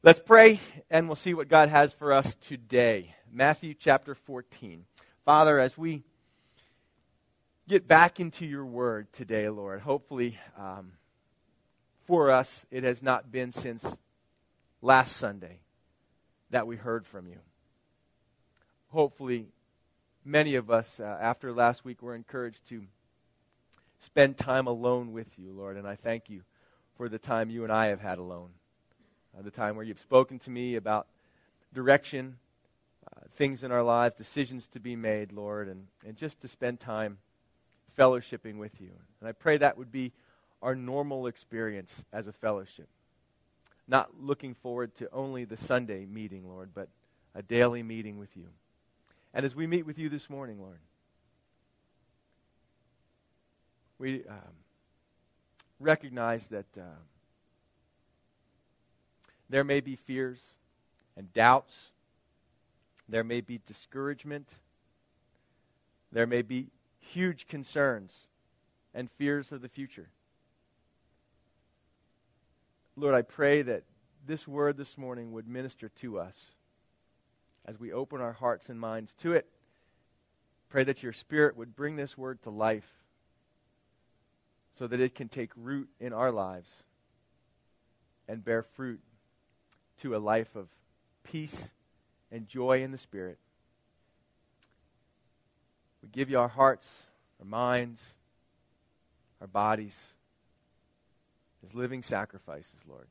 [0.00, 0.60] Let's pray,
[0.90, 3.16] and we'll see what God has for us today.
[3.32, 4.84] Matthew chapter 14.
[5.24, 6.04] Father, as we
[7.66, 10.92] get back into your word today, Lord, hopefully um,
[12.06, 13.98] for us it has not been since
[14.82, 15.58] last Sunday
[16.50, 17.40] that we heard from you.
[18.90, 19.48] Hopefully,
[20.24, 22.84] many of us uh, after last week were encouraged to
[23.98, 26.42] spend time alone with you, Lord, and I thank you
[26.96, 28.50] for the time you and I have had alone
[29.38, 31.06] uh, the time where you've spoken to me about
[31.72, 32.36] direction,
[33.06, 36.80] uh, things in our lives, decisions to be made, Lord, and, and just to spend
[36.80, 37.18] time
[37.98, 38.90] fellowshipping with you.
[39.20, 40.12] And I pray that would be
[40.62, 42.88] our normal experience as a fellowship.
[43.86, 46.88] Not looking forward to only the Sunday meeting, Lord, but
[47.34, 48.48] a daily meeting with you.
[49.32, 50.78] And as we meet with you this morning, Lord,
[53.98, 54.54] we um,
[55.80, 56.66] recognize that.
[56.76, 56.82] Uh,
[59.48, 60.40] there may be fears
[61.16, 61.74] and doubts.
[63.08, 64.52] There may be discouragement.
[66.12, 66.68] There may be
[67.00, 68.26] huge concerns
[68.94, 70.10] and fears of the future.
[72.96, 73.84] Lord, I pray that
[74.26, 76.52] this word this morning would minister to us
[77.64, 79.46] as we open our hearts and minds to it.
[80.68, 82.90] Pray that your Spirit would bring this word to life
[84.76, 86.70] so that it can take root in our lives
[88.28, 89.00] and bear fruit
[89.98, 90.68] to a life of
[91.24, 91.68] peace
[92.30, 93.38] and joy in the Spirit.
[96.02, 96.88] We give you our hearts,
[97.40, 98.02] our minds,
[99.40, 99.98] our bodies
[101.64, 103.06] as living sacrifices, Lord.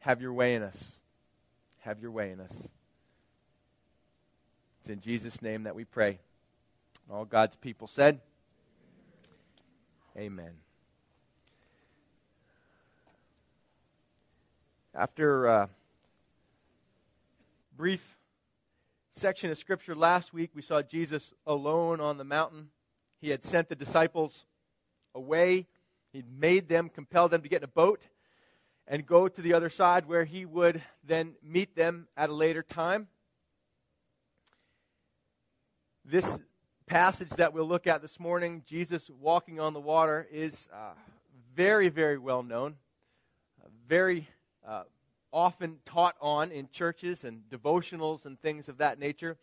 [0.00, 0.84] Have your way in us.
[1.80, 2.68] Have your way in us.
[4.80, 6.18] It's in Jesus' name that we pray.
[7.10, 8.20] All God's people said,
[10.16, 10.52] Amen.
[14.94, 15.70] After a
[17.74, 18.18] brief
[19.10, 22.68] section of Scripture last week, we saw Jesus alone on the mountain.
[23.18, 24.44] He had sent the disciples
[25.14, 25.66] away,
[26.12, 28.06] he'd made them, compelled them to get in a boat
[28.86, 32.62] and go to the other side where he would then meet them at a later
[32.62, 33.08] time.
[36.04, 36.38] This
[36.84, 40.92] passage that we'll look at this morning, Jesus walking on the water, is uh,
[41.56, 42.76] very, very well known,
[43.88, 44.28] very
[44.66, 44.82] uh,
[45.32, 49.36] often taught on in churches and devotionals and things of that nature.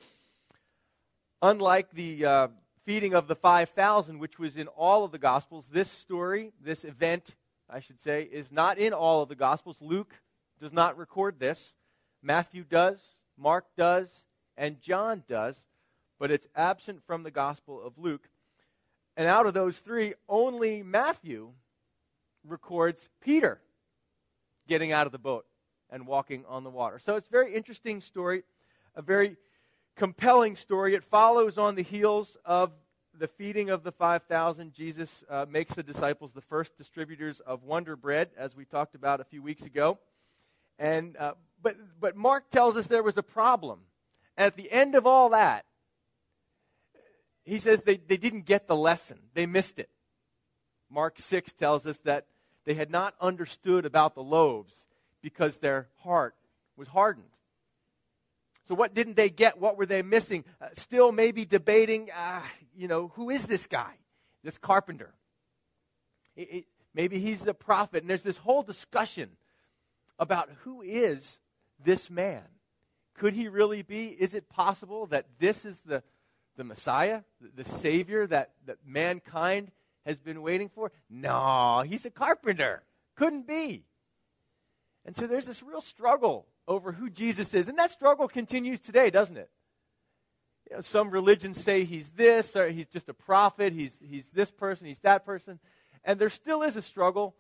[1.42, 2.48] Unlike the uh,
[2.86, 7.36] feeding of the 5,000, which was in all of the Gospels, this story, this event,
[7.70, 9.78] I should say, is not in all of the Gospels.
[9.80, 10.14] Luke
[10.60, 11.74] does not record this.
[12.22, 13.02] Matthew does,
[13.38, 14.26] Mark does,
[14.58, 15.58] and John does,
[16.20, 18.30] but it's absent from the Gospel of Luke.
[19.16, 21.52] And out of those three, only Matthew
[22.46, 23.62] records Peter
[24.70, 25.46] getting out of the boat
[25.90, 27.00] and walking on the water.
[27.00, 28.44] So it's a very interesting story,
[28.96, 29.36] a very
[29.98, 30.94] compelling story.
[30.94, 32.72] It follows on the heels of
[33.18, 34.72] the feeding of the 5,000.
[34.74, 39.20] Jesus uh, makes the disciples the first distributors of Wonder Bread, as we talked about
[39.20, 39.98] a few weeks ago.
[40.78, 43.80] And, uh, but, but Mark tells us there was a problem.
[44.38, 45.66] At the end of all that,
[47.44, 49.90] he says they, they didn't get the lesson, they missed it.
[50.92, 52.26] Mark 6 tells us that
[52.70, 54.86] they had not understood about the loaves
[55.24, 56.36] because their heart
[56.78, 57.26] was hardened.
[58.68, 59.60] So, what didn't they get?
[59.60, 60.46] What were they missing?
[60.62, 62.44] Uh, still, maybe debating, uh,
[62.78, 63.94] you know, who is this guy,
[64.44, 65.16] this carpenter?
[66.36, 68.04] It, it, maybe he's a prophet.
[68.04, 69.32] And there's this whole discussion
[70.20, 71.40] about who is
[71.84, 72.44] this man.
[73.16, 74.10] Could he really be?
[74.10, 76.04] Is it possible that this is the,
[76.56, 79.72] the Messiah, the, the Savior that, that mankind
[80.06, 80.92] has been waiting for?
[81.10, 82.84] No, he's a carpenter.
[83.16, 83.84] Couldn't be.
[85.06, 87.68] And so there's this real struggle over who Jesus is.
[87.68, 89.50] And that struggle continues today, doesn't it?
[90.70, 94.52] You know, some religions say he's this, or he's just a prophet, he's, he's this
[94.52, 95.60] person, he's that person.
[96.04, 97.36] And there still is a struggle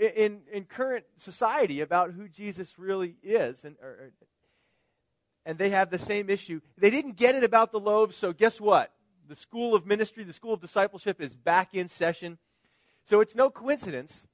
[0.00, 3.64] uh, in, in current society about who Jesus really is.
[3.64, 4.12] And, or,
[5.44, 6.60] and they have the same issue.
[6.78, 8.90] They didn't get it about the loaves, so guess what?
[9.28, 12.38] The school of ministry, the school of discipleship is back in session.
[13.04, 14.26] So it's no coincidence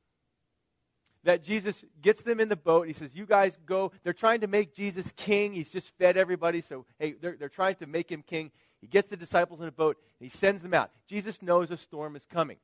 [1.25, 2.87] that Jesus gets them in the boat.
[2.87, 3.93] He says, You guys go.
[4.03, 5.53] They're trying to make Jesus king.
[5.53, 6.61] He's just fed everybody.
[6.61, 8.51] So, hey, they're, they're trying to make him king.
[8.81, 10.91] He gets the disciples in a boat and he sends them out.
[11.07, 12.59] Jesus knows a storm is coming.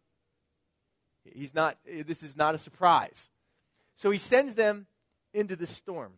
[1.25, 3.31] He's not, this is not a surprise.
[3.97, 4.87] So he sends them
[5.33, 6.13] into the storm.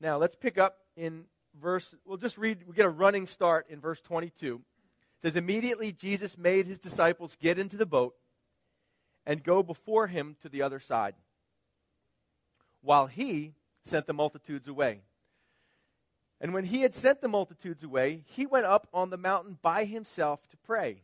[0.00, 1.24] Now, let's pick up in
[1.60, 4.56] verse, we'll just read, we get a running start in verse 22.
[4.56, 4.60] It
[5.22, 8.14] says, Immediately Jesus made his disciples get into the boat
[9.26, 11.14] and go before him to the other side,
[12.82, 15.00] while he sent the multitudes away.
[16.40, 19.84] And when he had sent the multitudes away, he went up on the mountain by
[19.84, 21.02] himself to pray.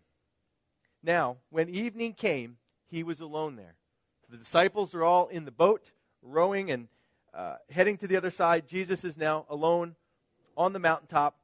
[1.02, 2.58] Now, when evening came,
[2.90, 3.76] he was alone there.
[4.22, 5.92] So The disciples are all in the boat,
[6.22, 6.88] rowing and
[7.32, 8.66] uh, heading to the other side.
[8.66, 9.94] Jesus is now alone
[10.60, 11.38] on the mountaintop,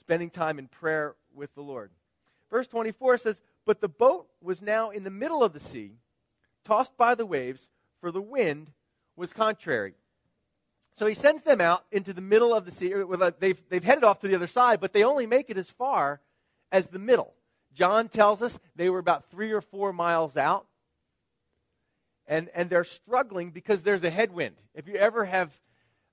[0.00, 1.88] spending time in prayer with the Lord.
[2.50, 5.92] Verse 24 says, But the boat was now in the middle of the sea,
[6.64, 7.68] tossed by the waves,
[8.00, 8.72] for the wind
[9.14, 9.94] was contrary.
[10.98, 12.92] So he sends them out into the middle of the sea.
[13.38, 16.20] They've, they've headed off to the other side, but they only make it as far
[16.72, 17.32] as the middle.
[17.72, 20.66] John tells us they were about three or four miles out.
[22.26, 24.56] And, and they're struggling because there's a headwind.
[24.74, 25.52] If you ever have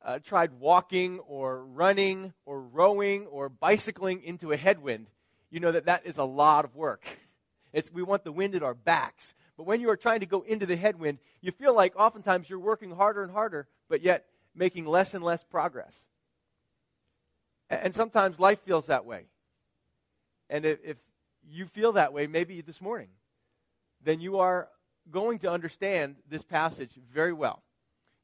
[0.03, 5.07] uh, tried walking or running or rowing or bicycling into a headwind,
[5.49, 7.05] you know that that is a lot of work.
[7.73, 9.33] It's, we want the wind at our backs.
[9.57, 12.59] But when you are trying to go into the headwind, you feel like oftentimes you're
[12.59, 15.97] working harder and harder, but yet making less and less progress.
[17.69, 19.25] And sometimes life feels that way.
[20.49, 20.97] And if, if
[21.49, 23.09] you feel that way, maybe this morning,
[24.03, 24.69] then you are
[25.11, 27.63] going to understand this passage very well.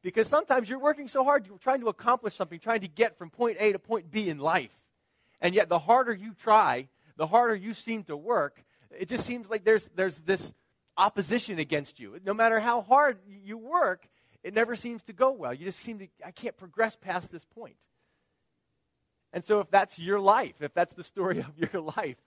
[0.04, 3.30] Because sometimes you're working so hard, you're trying to accomplish something, trying to get from
[3.30, 4.78] point A to point B in life.
[5.40, 9.50] And yet, the harder you try, the harder you seem to work, it just seems
[9.50, 10.54] like there's, there's this
[10.98, 12.20] opposition against you.
[12.26, 14.08] No matter how hard you work,
[14.44, 15.54] it never seems to go well.
[15.54, 17.76] You just seem to, I can't progress past this point.
[19.32, 22.18] And so, if that's your life, if that's the story of your life,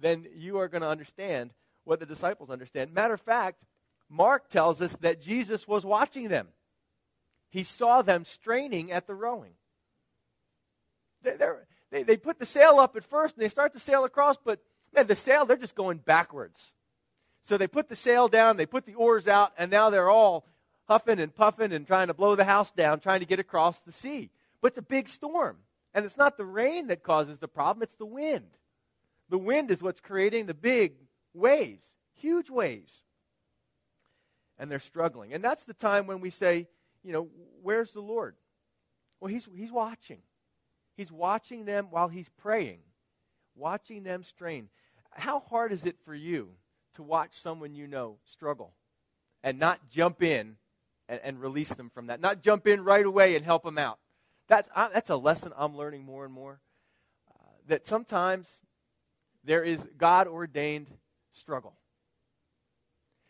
[0.00, 1.52] then you are going to understand
[1.84, 2.92] what the disciples understand.
[2.92, 3.64] Matter of fact,
[4.08, 6.48] Mark tells us that Jesus was watching them.
[7.50, 9.52] He saw them straining at the rowing.
[11.90, 14.60] They, they, put the sail up at first and they start to sail across, but
[14.94, 16.72] man, the sail, they're just going backwards.
[17.42, 20.46] So they put the sail down, they put the oars out, and now they're all
[20.88, 23.92] huffing and puffing and trying to blow the house down, trying to get across the
[23.92, 24.30] sea.
[24.60, 25.58] But it's a big storm.
[25.92, 28.56] And it's not the rain that causes the problem, it's the wind.
[29.28, 30.94] The wind is what's creating the big
[31.34, 33.02] waves, huge waves.
[34.58, 35.32] And they're struggling.
[35.32, 36.68] And that's the time when we say,
[37.02, 37.28] you know,
[37.62, 38.34] where's the Lord?
[39.20, 40.18] Well, he's, he's watching.
[40.96, 42.80] He's watching them while he's praying,
[43.54, 44.68] watching them strain.
[45.10, 46.50] How hard is it for you
[46.94, 48.74] to watch someone you know struggle
[49.42, 50.56] and not jump in
[51.08, 52.20] and, and release them from that?
[52.20, 53.98] Not jump in right away and help them out.
[54.48, 56.60] That's, I, that's a lesson I'm learning more and more.
[57.30, 58.60] Uh, that sometimes
[59.44, 60.88] there is God ordained
[61.32, 61.74] struggle.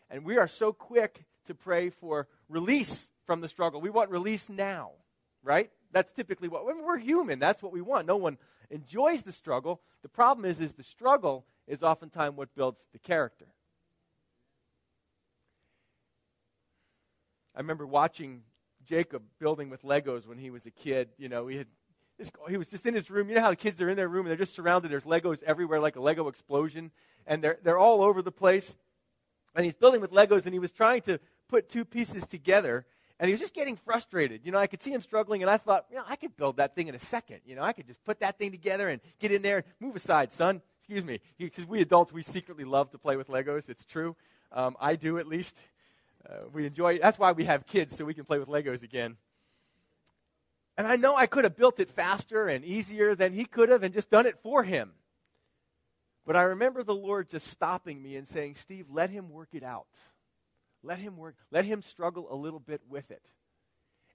[0.09, 3.81] And we are so quick to pray for release from the struggle.
[3.81, 4.91] We want release now,
[5.43, 5.69] right?
[5.91, 7.39] That's typically what mean, we're human.
[7.39, 8.07] That's what we want.
[8.07, 8.37] No one
[8.69, 9.81] enjoys the struggle.
[10.01, 13.47] The problem is, is the struggle is oftentimes what builds the character.
[17.55, 18.43] I remember watching
[18.85, 21.09] Jacob building with Legos when he was a kid.
[21.17, 21.67] You know, he had
[22.47, 23.29] he was just in his room.
[23.29, 24.91] You know how the kids are in their room and they're just surrounded.
[24.91, 26.91] There's Legos everywhere, like a Lego explosion,
[27.25, 28.75] and they're they're all over the place.
[29.55, 31.19] And he's building with Legos, and he was trying to
[31.49, 32.85] put two pieces together,
[33.21, 34.41] and he was just getting frustrated.
[34.43, 36.57] You know, I could see him struggling, and I thought, you know, I could build
[36.57, 37.41] that thing in a second.
[37.45, 39.95] You know, I could just put that thing together and get in there and move
[39.95, 40.59] aside, son.
[40.79, 41.19] Excuse me.
[41.37, 43.69] Because we adults, we secretly love to play with Legos.
[43.69, 44.15] It's true.
[44.51, 45.55] Um, I do, at least.
[46.27, 49.17] Uh, we enjoy That's why we have kids, so we can play with Legos again.
[50.75, 53.83] And I know I could have built it faster and easier than he could have
[53.83, 54.93] and just done it for him.
[56.25, 59.63] But I remember the Lord just stopping me and saying, Steve, let him work it
[59.63, 59.85] out.
[60.83, 63.31] Let him work, let him struggle a little bit with it.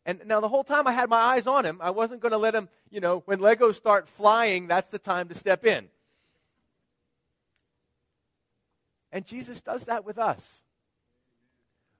[0.04, 2.38] And now the whole time I had my eyes on him, I wasn't going to
[2.38, 5.88] let him, you know, when Legos start flying, that's the time to step in.
[9.10, 10.62] And Jesus does that with us.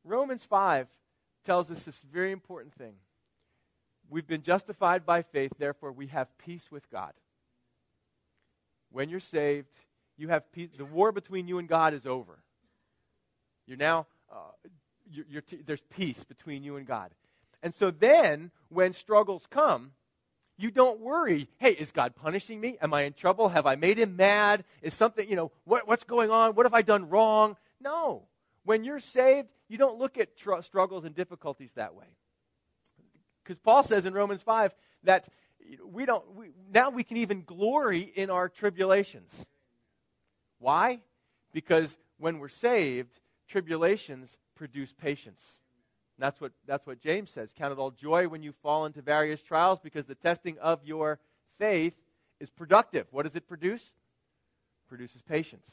[0.04, 0.86] Romans 5
[1.44, 2.94] tells us this very important thing.
[4.08, 7.12] We've been justified by faith, therefore we have peace with God.
[8.92, 9.66] When you're saved,
[10.16, 10.70] you have peace.
[10.76, 12.38] The war between you and God is over.
[13.66, 14.68] You're now, uh,
[15.10, 17.12] you're, you're t- there's peace between you and God.
[17.62, 19.92] And so then, when struggles come,
[20.58, 21.48] you don't worry.
[21.58, 22.78] Hey, is God punishing me?
[22.80, 23.48] Am I in trouble?
[23.48, 24.64] Have I made him mad?
[24.82, 26.54] Is something, you know, what, what's going on?
[26.54, 27.56] What have I done wrong?
[27.80, 28.22] No.
[28.64, 32.06] When you're saved, you don't look at tr- struggles and difficulties that way.
[33.42, 35.28] Because Paul says in Romans 5 that
[35.84, 39.32] we don't, we, now we can even glory in our tribulations.
[40.58, 41.00] Why?
[41.52, 45.40] Because when we're saved, tribulations produce patience.
[46.18, 47.52] That's what, that's what James says.
[47.52, 51.18] Count it all joy when you fall into various trials because the testing of your
[51.58, 51.94] faith
[52.40, 53.06] is productive.
[53.10, 53.90] What does it produce?
[54.88, 55.66] Produces patience.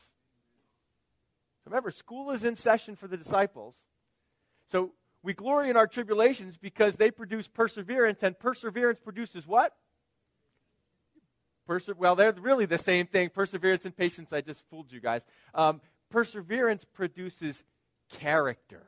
[1.63, 3.77] So remember, school is in session for the disciples.
[4.65, 9.73] So we glory in our tribulations because they produce perseverance, and perseverance produces what?
[11.65, 13.29] Perse- well, they're really the same thing.
[13.29, 15.25] Perseverance and patience, I just fooled you guys.
[15.53, 15.79] Um,
[16.13, 17.63] perseverance produces
[18.19, 18.83] character,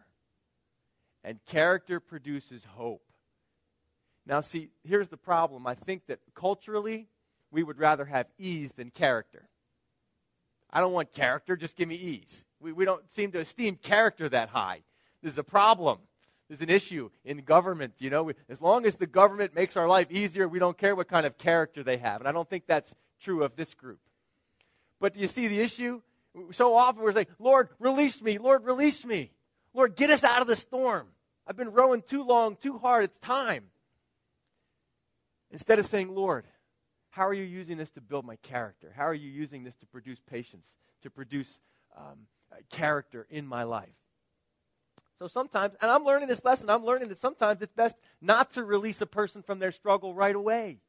[1.24, 3.02] and character produces hope.
[4.28, 5.66] Now, see, here's the problem.
[5.66, 7.08] I think that culturally,
[7.50, 9.50] we would rather have ease than character.
[10.72, 12.44] I don't want character, just give me ease.
[12.60, 14.84] We, we don't seem to esteem character that high.
[15.24, 15.98] This is a problem.
[16.48, 17.94] This is an issue in government.
[17.98, 21.08] You know, as long as the government makes our life easier, we don't care what
[21.08, 22.22] kind of character they have.
[22.22, 24.00] And I don't think that's true of this group.
[25.00, 26.02] But do you see the issue?
[26.52, 28.38] So often we're saying, Lord, release me.
[28.38, 29.32] Lord, release me.
[29.74, 31.08] Lord, get us out of the storm.
[31.48, 33.04] I've been rowing too long, too hard.
[33.06, 33.66] It's time.
[35.52, 36.46] Instead of saying, Lord,
[37.10, 38.94] how are you using this to build my character?
[38.96, 41.60] How are you using this to produce patience, to produce
[41.96, 42.28] um,
[42.70, 43.96] character in my life?
[45.20, 48.64] So sometimes, and I'm learning this lesson, I'm learning that sometimes it's best not to
[48.64, 50.80] release a person from their struggle right away.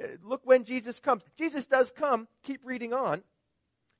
[0.00, 1.22] Uh, look when Jesus comes.
[1.36, 2.28] Jesus does come.
[2.44, 3.22] Keep reading on.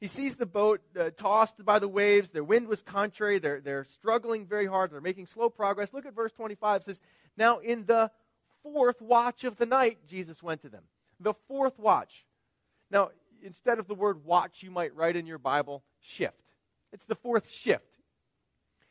[0.04, 2.28] He sees the boat uh, tossed by the waves.
[2.28, 3.38] Their wind was contrary.
[3.38, 4.92] They're, they're struggling very hard.
[4.92, 5.94] They're making slow progress.
[5.94, 6.82] Look at verse 25.
[6.82, 7.00] It says,
[7.38, 8.10] Now in the
[8.62, 10.82] fourth watch of the night, Jesus went to them.
[11.20, 12.26] The fourth watch.
[12.90, 16.52] Now, instead of the word watch, you might write in your Bible shift.
[16.92, 17.96] It's the fourth shift.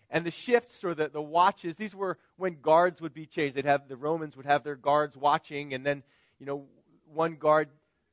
[0.09, 3.55] And the shifts or the, the watches, these were when guards would be changed.
[3.55, 6.01] They'd have the Romans would have their guards watching, and then,
[6.39, 6.65] you know,
[7.13, 7.69] one guard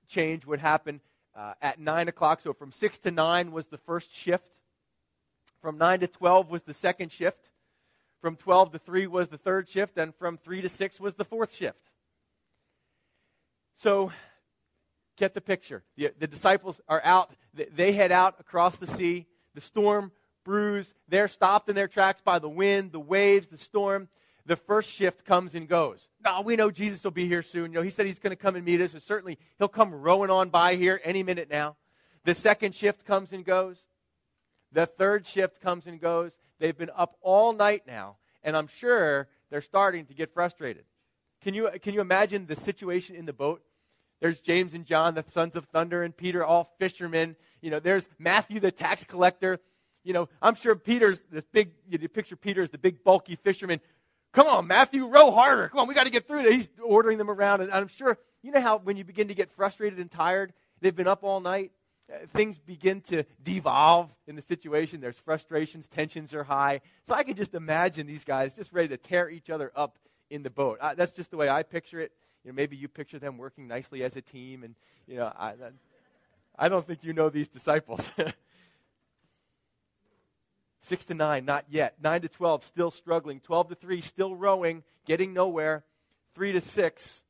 [0.07, 1.01] change would happen
[1.35, 2.41] uh, at nine o'clock.
[2.41, 4.49] So from six to nine was the first shift.
[5.61, 7.51] From nine to twelve was the second shift.
[8.21, 11.25] From 12 to 3 was the third shift, and from 3 to 6 was the
[11.25, 11.79] fourth shift.
[13.77, 14.13] So,
[15.17, 15.85] get the picture.
[15.97, 19.27] The, the disciples are out, they head out across the sea.
[19.55, 20.13] The storm
[20.45, 20.95] brews.
[21.09, 24.09] They're stopped in their tracks by the wind, the waves, the storm.
[24.47, 26.09] The first shift comes and goes.
[26.25, 27.73] Now we know Jesus will be here soon.
[27.73, 29.93] You know, he said he's going to come and meet us, and certainly he'll come
[29.93, 31.77] rowing on by here any minute now.
[32.25, 33.83] The second shift comes and goes.
[34.73, 36.37] The third shift comes and goes.
[36.59, 40.85] They've been up all night now, and I'm sure they're starting to get frustrated.
[41.43, 43.63] Can you, can you imagine the situation in the boat?
[44.21, 47.37] There's James and John, the sons of thunder, and Peter, all fishermen.
[47.63, 49.59] You know, there's Matthew, the tax collector.
[50.05, 53.81] You know, I'm sure Peter's this big, you picture Peter as the big, bulky fisherman.
[54.33, 55.69] Come on, Matthew, row harder.
[55.69, 56.55] Come on, we got to get through this.
[56.55, 57.63] He's ordering them around.
[57.63, 60.95] And I'm sure, you know how when you begin to get frustrated and tired, they've
[60.95, 61.73] been up all night,
[62.13, 65.01] uh, things begin to devolve in the situation.
[65.01, 66.81] There's frustrations, tensions are high.
[67.05, 69.99] So I can just imagine these guys just ready to tear each other up
[70.31, 70.79] in the boat.
[70.81, 72.13] Uh, that's just the way I picture it.
[72.45, 74.75] You know, maybe you picture them working nicely as a team, and
[75.07, 75.55] you know, I,
[76.59, 78.11] I don't think you know these disciples.
[80.81, 81.97] Six to nine, not yet.
[82.03, 83.41] Nine to twelve, still struggling.
[83.41, 85.85] Twelve to three, still rowing, getting nowhere.
[86.35, 87.23] Three to six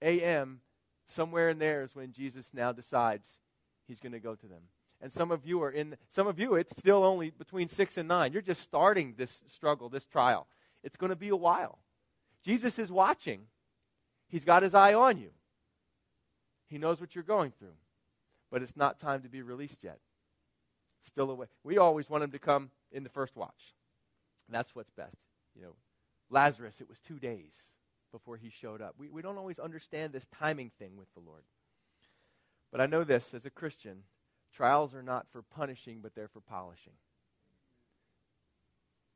[0.00, 0.60] a.m.,
[1.06, 3.26] somewhere in there is when Jesus now decides
[3.86, 4.62] he's going to go to them.
[5.00, 8.08] And some of you are in, some of you, it's still only between six and
[8.08, 8.32] nine.
[8.32, 10.46] You're just starting this struggle, this trial.
[10.82, 11.78] It's going to be a while.
[12.42, 13.42] Jesus is watching,
[14.28, 15.30] He's got His eye on you.
[16.66, 17.76] He knows what you're going through.
[18.50, 19.98] But it's not time to be released yet.
[21.04, 21.46] Still away.
[21.62, 23.74] We always want Him to come in the first watch.
[24.48, 25.16] That's what's best.
[25.56, 25.74] You know,
[26.30, 27.54] Lazarus, it was two days
[28.12, 28.94] before he showed up.
[28.98, 31.42] We, we don't always understand this timing thing with the Lord.
[32.70, 34.02] But I know this as a Christian
[34.54, 36.92] trials are not for punishing, but they're for polishing.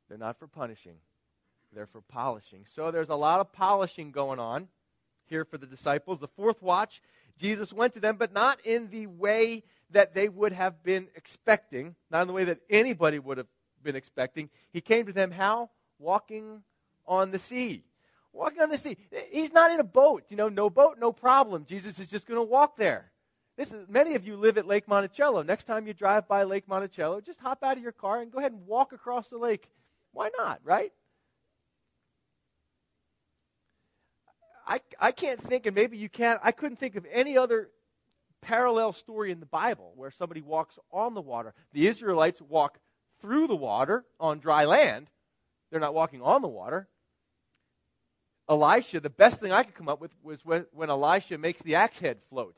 [0.07, 0.95] They're not for punishing,
[1.73, 2.65] they're for polishing.
[2.65, 4.67] So there's a lot of polishing going on
[5.27, 6.19] here for the disciples.
[6.19, 7.01] The fourth watch,
[7.37, 11.95] Jesus went to them, but not in the way that they would have been expecting,
[12.11, 13.47] not in the way that anybody would have
[13.83, 14.49] been expecting.
[14.71, 15.69] He came to them how?
[15.97, 16.63] Walking
[17.07, 17.83] on the sea.
[18.31, 18.97] Walking on the sea.
[19.31, 20.25] He's not in a boat.
[20.29, 21.65] You know, no boat, no problem.
[21.67, 23.11] Jesus is just going to walk there.
[23.57, 25.41] This is, many of you live at Lake Monticello.
[25.41, 28.39] Next time you drive by Lake Monticello, just hop out of your car and go
[28.39, 29.69] ahead and walk across the lake.
[30.13, 30.93] Why not, right?
[34.65, 37.69] I, I can't think, and maybe you can't, I couldn't think of any other
[38.41, 41.53] parallel story in the Bible where somebody walks on the water.
[41.73, 42.79] The Israelites walk
[43.21, 45.09] through the water on dry land,
[45.69, 46.87] they're not walking on the water.
[48.49, 51.99] Elisha, the best thing I could come up with was when, Elisha makes the axe
[51.99, 52.57] head float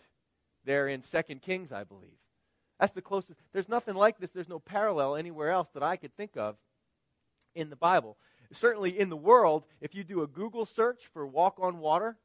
[0.63, 2.17] there in Second Kings, I believe.
[2.79, 3.37] That's the closest.
[3.51, 4.31] There's nothing like this.
[4.31, 6.55] There's no parallel anywhere else that I could think of
[7.53, 8.17] in the Bible.
[8.53, 12.17] Certainly in the world, if you do a Google search for walk on water,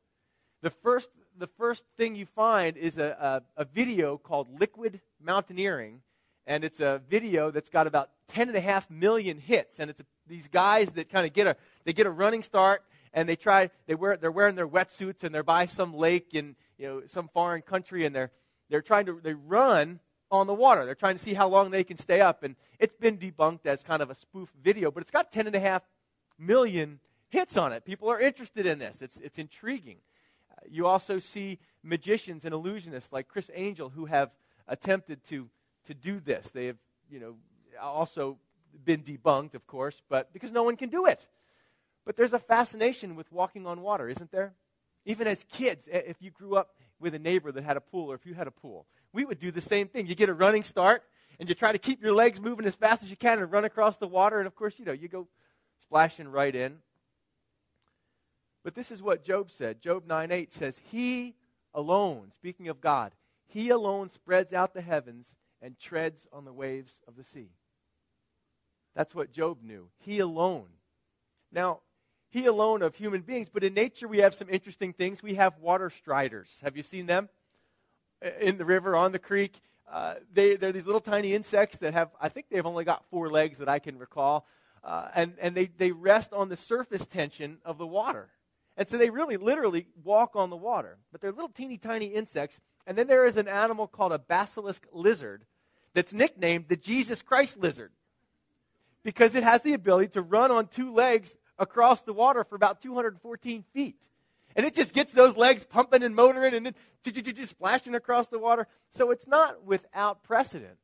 [0.63, 6.03] the first, the first thing you find is a, a, a video called Liquid Mountaineering.
[6.47, 9.81] And it's a video that's got about 10.5 million hits.
[9.81, 12.83] And it's a these guys that kind of get a they get a running start
[13.13, 16.57] and they try they wear they're wearing their wetsuits and they're by some lake in
[16.79, 18.31] you know some foreign country and they're
[18.69, 20.85] they're trying to they run on the water.
[20.85, 23.83] They're trying to see how long they can stay up and it's been debunked as
[23.83, 25.83] kind of a spoof video, but it's got ten and a half
[26.39, 27.85] million hits on it.
[27.85, 29.03] People are interested in this.
[29.03, 29.99] It's it's intriguing.
[30.71, 34.31] You also see magicians and illusionists like Criss Angel who have
[34.69, 35.49] attempted to
[35.87, 36.49] to do this.
[36.51, 36.77] They have,
[37.11, 37.35] you know,
[37.81, 38.39] also
[38.85, 41.29] been debunked, of course, but because no one can do it.
[42.05, 44.55] But there's a fascination with walking on water, isn't there?
[45.05, 48.15] Even as kids, if you grew up with a neighbor that had a pool or
[48.15, 50.07] if you had a pool, we would do the same thing.
[50.07, 51.03] You get a running start
[51.39, 53.65] and you try to keep your legs moving as fast as you can and run
[53.65, 55.29] across the water and of course, you know, you go
[55.83, 56.79] splashing right in.
[58.67, 59.81] But this is what Job said.
[59.81, 61.37] Job 9:8 says, "He
[61.73, 63.15] alone, speaking of God,
[63.47, 67.53] he alone spreads out the heavens and treads on the waves of the sea."
[68.93, 69.93] That's what Job knew.
[69.99, 70.69] He alone.
[71.53, 71.83] Now,
[72.29, 75.23] he alone of human beings, but in nature we have some interesting things.
[75.23, 76.59] We have water striders.
[76.63, 77.29] Have you seen them?
[78.41, 79.61] In the river, on the creek.
[79.87, 83.31] Uh, they, they're these little tiny insects that have, I think they've only got four
[83.31, 84.45] legs that I can recall.
[84.83, 88.29] Uh, and and they, they rest on the surface tension of the water.
[88.76, 90.99] And so they really literally walk on the water.
[91.12, 92.61] But they're little teeny tiny insects.
[92.87, 95.45] And then there is an animal called a basilisk lizard
[95.95, 97.90] that's nicknamed the Jesus Christ lizard
[99.02, 102.83] because it has the ability to run on two legs across the water for about
[102.83, 103.97] 214 feet.
[104.54, 106.75] And it just gets those legs pumping and motoring and then
[107.47, 108.66] splashing across the water.
[108.90, 110.78] So it's not without precedent.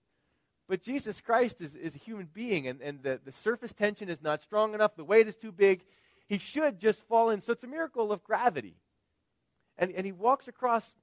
[0.69, 4.23] But Jesus Christ is, is a human being, and, and the, the surface tension is
[4.23, 4.95] not strong enough.
[4.97, 5.85] The weight is too big.
[6.33, 7.43] He should just fall in.
[7.43, 8.77] So it's a miracle of gravity.
[9.77, 10.95] And, and he walks across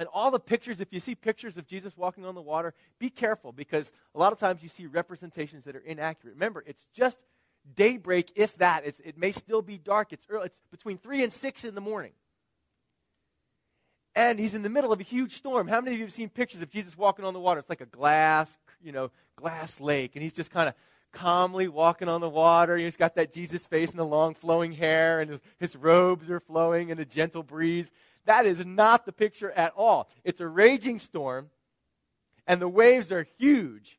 [0.00, 3.08] and all the pictures, if you see pictures of Jesus walking on the water, be
[3.08, 6.32] careful because a lot of times you see representations that are inaccurate.
[6.32, 7.18] Remember, it's just
[7.76, 8.84] daybreak, if that.
[8.84, 10.12] It's, it may still be dark.
[10.12, 12.12] It's, early, it's between 3 and 6 in the morning.
[14.16, 15.68] And he's in the middle of a huge storm.
[15.68, 17.60] How many of you have seen pictures of Jesus walking on the water?
[17.60, 20.16] It's like a glass, you know, glass lake.
[20.16, 20.74] And he's just kind of
[21.12, 22.76] calmly walking on the water.
[22.76, 26.40] He's got that Jesus face and the long flowing hair, and his, his robes are
[26.40, 27.90] flowing in a gentle breeze.
[28.26, 30.08] That is not the picture at all.
[30.24, 31.50] It's a raging storm,
[32.46, 33.98] and the waves are huge.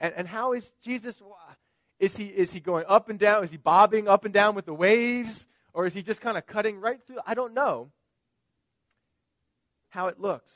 [0.00, 1.20] And, and how is Jesus?
[1.98, 3.44] Is he, is he going up and down?
[3.44, 5.46] Is he bobbing up and down with the waves?
[5.72, 7.18] Or is he just kind of cutting right through?
[7.26, 7.90] I don't know
[9.90, 10.52] how it looks.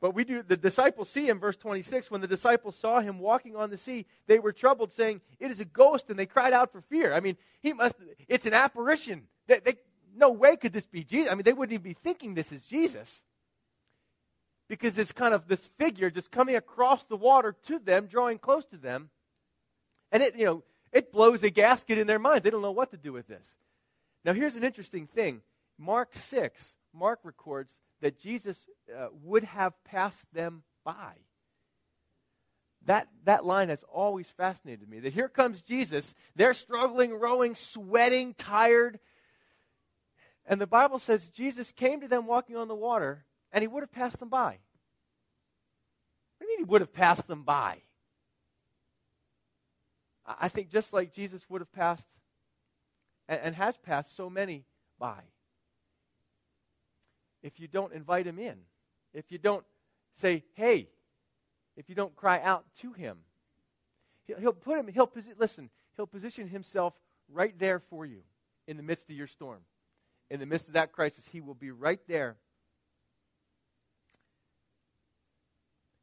[0.00, 2.10] But we do, the disciples see him, verse 26.
[2.10, 5.58] When the disciples saw him walking on the sea, they were troubled, saying, It is
[5.58, 7.12] a ghost, and they cried out for fear.
[7.12, 7.96] I mean, he must,
[8.28, 9.24] it's an apparition.
[9.48, 9.74] They, they,
[10.14, 11.32] no way could this be Jesus.
[11.32, 13.22] I mean, they wouldn't even be thinking this is Jesus.
[14.68, 18.66] Because it's kind of this figure just coming across the water to them, drawing close
[18.66, 19.10] to them.
[20.12, 22.42] And it, you know, it blows a gasket in their mind.
[22.42, 23.54] They don't know what to do with this.
[24.24, 25.42] Now, here's an interesting thing.
[25.78, 28.56] Mark 6, Mark records that Jesus
[28.96, 31.14] uh, would have passed them by.
[32.86, 35.00] That, that line has always fascinated me.
[35.00, 36.14] That here comes Jesus.
[36.36, 38.98] They're struggling, rowing, sweating, tired.
[40.46, 43.82] And the Bible says Jesus came to them walking on the water, and he would
[43.82, 44.58] have passed them by.
[46.38, 47.82] What do you mean he would have passed them by?
[50.24, 52.06] I think just like Jesus would have passed
[53.28, 54.64] and, and has passed so many
[54.98, 55.20] by.
[57.42, 58.56] If you don't invite him in,
[59.14, 59.64] if you don't
[60.14, 60.88] say, hey,
[61.76, 63.18] if you don't cry out to him,
[64.26, 66.94] he'll, put him, he'll, listen, he'll position himself
[67.30, 68.22] right there for you
[68.66, 69.60] in the midst of your storm
[70.30, 72.36] in the midst of that crisis, He will be right there.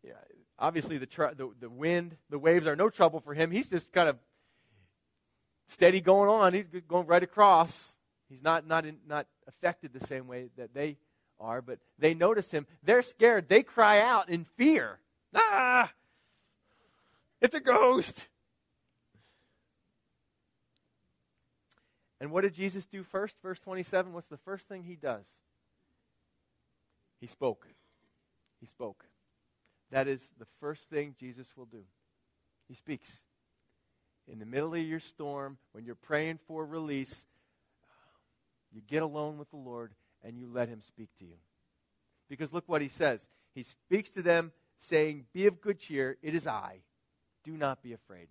[0.04, 0.14] Yeah,
[0.60, 3.52] obviously, the, tr- the, the wind, the waves are no trouble for Him.
[3.52, 4.18] He's just kind of
[5.68, 6.54] steady going on.
[6.54, 7.94] He's going right across.
[8.30, 10.98] He's not, not, in, not affected the same way that they
[11.40, 12.66] are, but they notice Him.
[12.84, 13.50] They're scared.
[13.50, 15.00] They cry out in fear.
[15.34, 15.92] Ah!
[17.42, 18.28] It's a ghost.
[22.20, 23.42] And what did Jesus do first?
[23.42, 25.26] Verse 27, what's the first thing he does?
[27.20, 27.68] He spoke.
[28.60, 29.06] He spoke.
[29.92, 31.84] That is the first thing Jesus will do.
[32.68, 33.22] He speaks.
[34.28, 37.26] In the middle of your storm, when you're praying for release,
[38.74, 39.92] you get alone with the Lord
[40.26, 41.36] and you let him speak to you.
[42.28, 43.28] Because look what he says.
[43.54, 46.82] He speaks to them saying, Be of good cheer, it is I.
[47.44, 48.28] Do not be afraid.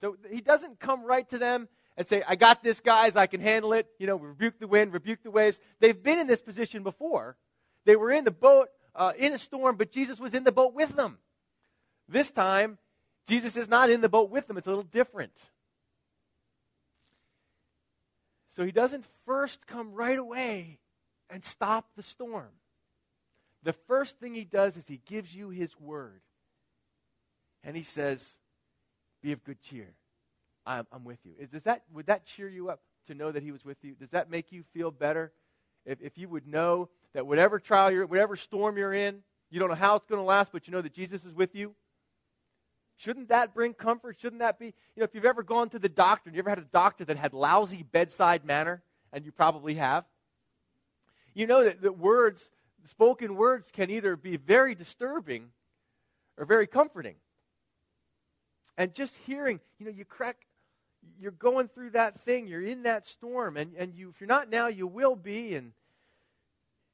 [0.00, 3.40] So he doesn't come right to them and say, I got this, guys, I can
[3.40, 3.86] handle it.
[3.98, 5.60] You know, rebuke the wind, rebuke the waves.
[5.78, 7.36] They've been in this position before.
[7.84, 10.74] They were in the boat uh, in a storm, but Jesus was in the boat
[10.74, 11.18] with them.
[12.08, 12.78] This time,
[13.28, 14.56] Jesus is not in the boat with them.
[14.56, 15.32] It's a little different.
[18.48, 20.80] So he doesn't first come right away
[21.30, 22.50] and stop the storm.
[23.62, 26.20] The first thing he does is he gives you his word.
[27.62, 28.28] And he says,
[29.22, 29.94] Be of good cheer.
[30.66, 31.32] I'm, I'm with you.
[31.38, 33.94] Is, does that, would that cheer you up to know that he was with you?
[33.94, 35.32] Does that make you feel better?
[35.84, 39.68] If, if you would know that whatever trial you're whatever storm you're in, you don't
[39.68, 41.74] know how it's going to last, but you know that Jesus is with you?
[42.96, 44.18] Shouldn't that bring comfort?
[44.20, 46.50] Shouldn't that be, you know, if you've ever gone to the doctor and you ever
[46.50, 50.04] had a doctor that had lousy bedside manner, and you probably have,
[51.34, 52.50] you know that, that words,
[52.86, 55.50] spoken words, can either be very disturbing
[56.36, 57.16] or very comforting.
[58.76, 60.46] And just hearing, you know, you crack,
[61.20, 64.48] you're going through that thing, you're in that storm, and, and you, if you're not
[64.48, 65.72] now, you will be, and,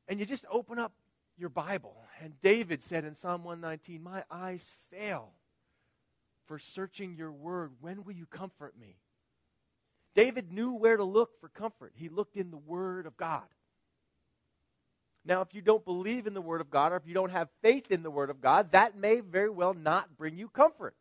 [0.08, 0.92] and you just open up
[1.38, 1.96] your Bible.
[2.22, 5.30] And David said in Psalm 119, My eyes fail
[6.46, 7.72] for searching your word.
[7.80, 8.96] When will you comfort me?
[10.14, 11.92] David knew where to look for comfort.
[11.94, 13.44] He looked in the word of God.
[15.26, 17.48] Now, if you don't believe in the word of God or if you don't have
[17.60, 20.94] faith in the word of God, that may very well not bring you comfort.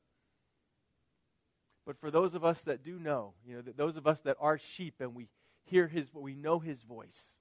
[1.86, 4.58] But for those of us that do know, you know, those of us that are
[4.58, 5.28] sheep and we
[5.66, 7.34] hear his we know his voice.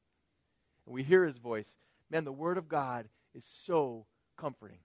[0.84, 1.76] And we hear his voice,
[2.10, 4.04] man, the word of God is so
[4.36, 4.78] comforting.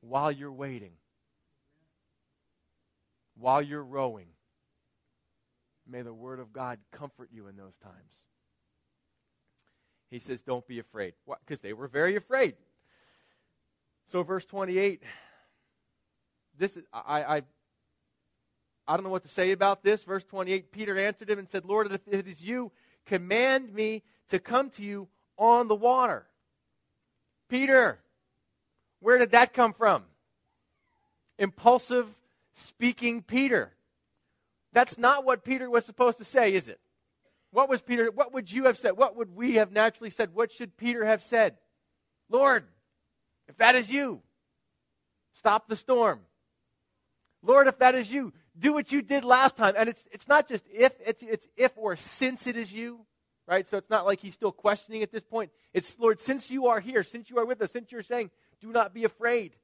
[0.00, 0.92] While you're waiting,
[3.38, 4.26] while you're rowing.
[5.88, 7.94] May the Word of God comfort you in those times.
[10.10, 11.14] He says, Don't be afraid.
[11.44, 12.54] Because they were very afraid.
[14.08, 15.02] So, verse 28,
[16.58, 17.42] this is, I, I,
[18.86, 20.04] I don't know what to say about this.
[20.04, 22.70] Verse 28 Peter answered him and said, Lord, if it is you,
[23.04, 26.26] command me to come to you on the water.
[27.48, 27.98] Peter,
[29.00, 30.04] where did that come from?
[31.38, 32.06] Impulsive
[32.54, 33.72] speaking Peter.
[34.72, 36.80] That's not what Peter was supposed to say, is it?
[37.50, 38.10] What was Peter?
[38.10, 38.92] What would you have said?
[38.92, 40.34] What would we have naturally said?
[40.34, 41.56] What should Peter have said?
[42.28, 42.64] Lord,
[43.48, 44.22] if that is you,
[45.32, 46.20] stop the storm.
[47.42, 49.74] Lord, if that is you, do what you did last time.
[49.76, 53.06] And it's, it's not just if, it's, it's if or since it is you,
[53.46, 53.66] right?
[53.66, 55.50] So it's not like he's still questioning at this point.
[55.72, 58.30] It's, Lord, since you are here, since you are with us, since you're saying,
[58.60, 59.54] do not be afraid,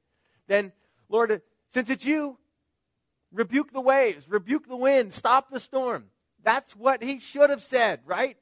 [0.47, 0.71] then,
[1.09, 2.37] Lord, since it's you,
[3.31, 6.05] rebuke the waves, rebuke the wind, stop the storm.
[6.43, 8.37] That's what he should have said, right?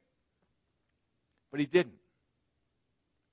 [1.51, 1.95] But he didn't.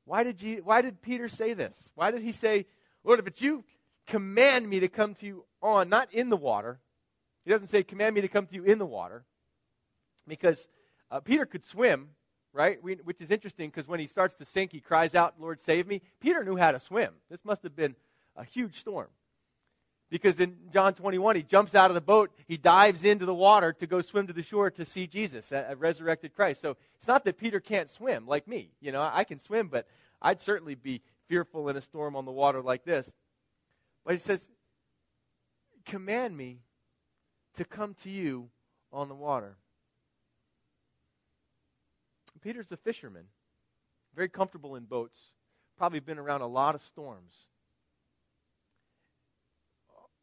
[0.04, 1.90] Why did, you, why did Peter say this?
[1.94, 2.66] Why did he say,
[3.04, 3.64] Lord, if it's you,
[4.06, 6.80] command me to come to you on, not in the water.
[7.44, 9.24] He doesn't say, command me to come to you in the water.
[10.26, 10.68] Because
[11.10, 12.08] uh, Peter could swim,
[12.52, 12.82] right?
[12.82, 15.86] We, which is interesting because when he starts to sink, he cries out, Lord, save
[15.86, 16.02] me.
[16.20, 17.12] Peter knew how to swim.
[17.30, 17.94] This must have been
[18.36, 19.08] a huge storm.
[20.10, 23.74] Because in John 21, he jumps out of the boat, he dives into the water
[23.74, 26.62] to go swim to the shore to see Jesus, a, a resurrected Christ.
[26.62, 28.70] So it's not that Peter can't swim like me.
[28.80, 29.86] You know, I can swim, but
[30.22, 33.10] I'd certainly be fearful in a storm on the water like this.
[34.04, 34.48] But he says,
[35.84, 36.60] Command me
[37.56, 38.48] to come to you
[38.92, 39.56] on the water.
[42.40, 43.24] Peter's a fisherman,
[44.14, 45.18] very comfortable in boats,
[45.76, 47.46] probably been around a lot of storms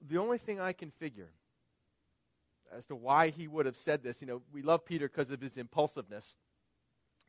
[0.01, 1.29] the only thing I can figure
[2.75, 5.41] as to why he would have said this, you know, we love Peter because of
[5.41, 6.36] his impulsiveness.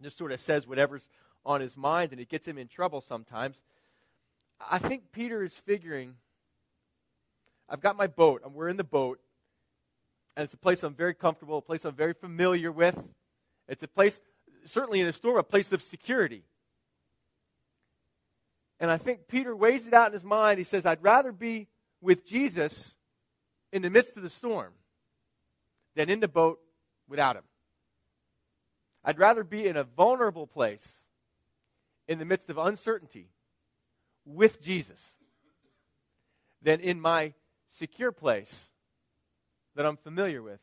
[0.02, 1.08] Just sort of says whatever's
[1.44, 3.62] on his mind and it gets him in trouble sometimes.
[4.60, 6.16] I think Peter is figuring
[7.68, 9.18] I've got my boat, and we're in the boat,
[10.36, 13.02] and it's a place I'm very comfortable, a place I'm very familiar with.
[13.66, 14.20] It's a place,
[14.64, 16.44] certainly in a storm, a place of security.
[18.78, 20.58] And I think Peter weighs it out in his mind.
[20.58, 21.66] He says, I'd rather be
[22.06, 22.94] with Jesus
[23.72, 24.72] in the midst of the storm
[25.96, 26.60] than in the boat
[27.08, 27.42] without him.
[29.04, 30.86] I'd rather be in a vulnerable place
[32.06, 33.28] in the midst of uncertainty
[34.24, 35.16] with Jesus
[36.62, 37.34] than in my
[37.68, 38.66] secure place
[39.74, 40.60] that I'm familiar with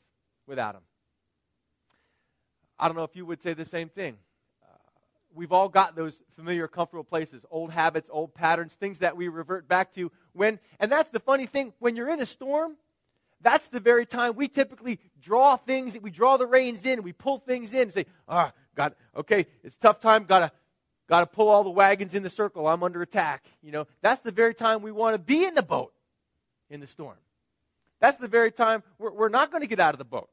[0.47, 0.83] without him.
[2.79, 4.17] I don't know if you would say the same thing
[4.63, 4.77] uh,
[5.33, 9.67] we've all got those familiar, comfortable places, old habits, old patterns, things that we revert
[9.67, 12.75] back to when, and that's the funny thing, when you're in a storm,
[13.41, 17.39] that's the very time we typically draw things, we draw the reins in, we pull
[17.39, 20.51] things in and say, ah, God, okay, it's tough time, gotta,
[21.07, 23.43] gotta pull all the wagons in the circle, I'm under attack.
[23.61, 25.93] You know, that's the very time we want to be in the boat
[26.69, 27.17] in the storm.
[27.99, 30.29] That's the very time we're, we're not going to get out of the boat.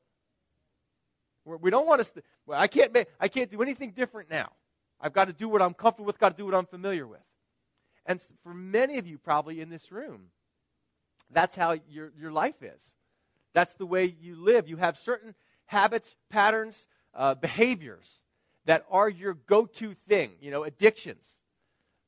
[1.44, 3.90] We're, we do not want to, st- well, I can't, make, I can't do anything
[3.90, 4.50] different now.
[5.00, 7.20] I've got to do what I'm comfortable with, got to do what I'm familiar with.
[8.10, 10.30] And for many of you, probably in this room,
[11.30, 12.90] That's how your, your life is.
[13.54, 14.68] That's the way you live.
[14.68, 15.34] You have certain
[15.66, 18.18] habits, patterns, uh, behaviors
[18.64, 21.24] that are your go to thing, you know, addictions.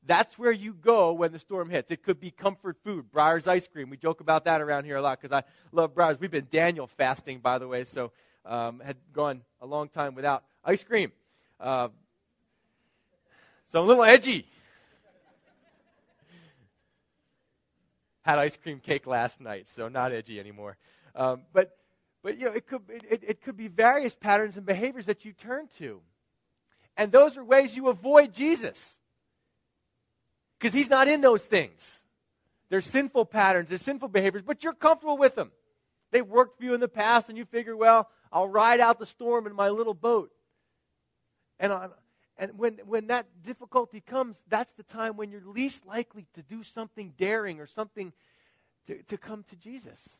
[0.05, 1.91] That's where you go when the storm hits.
[1.91, 3.89] It could be comfort food, Breyers ice cream.
[3.89, 6.19] We joke about that around here a lot because I love Breyers.
[6.19, 8.11] We've been Daniel fasting, by the way, so
[8.45, 11.13] um, had gone a long time without ice cream.
[11.59, 11.89] Uh,
[13.71, 14.45] so I'm a little edgy.
[18.23, 20.77] Had ice cream cake last night, so not edgy anymore.
[21.15, 21.77] Um, but,
[22.23, 25.33] but you know, it could, it, it could be various patterns and behaviors that you
[25.33, 26.01] turn to.
[26.97, 28.97] And those are ways you avoid Jesus.
[30.57, 31.99] Because he's not in those things.
[32.69, 35.51] They're sinful patterns, they're sinful behaviors, but you're comfortable with them.
[36.11, 39.05] They worked for you in the past, and you figure, well, I'll ride out the
[39.05, 40.31] storm in my little boat.
[41.59, 41.89] And, I,
[42.37, 46.63] and when, when that difficulty comes, that's the time when you're least likely to do
[46.63, 48.11] something daring or something
[48.87, 50.17] to, to come to Jesus.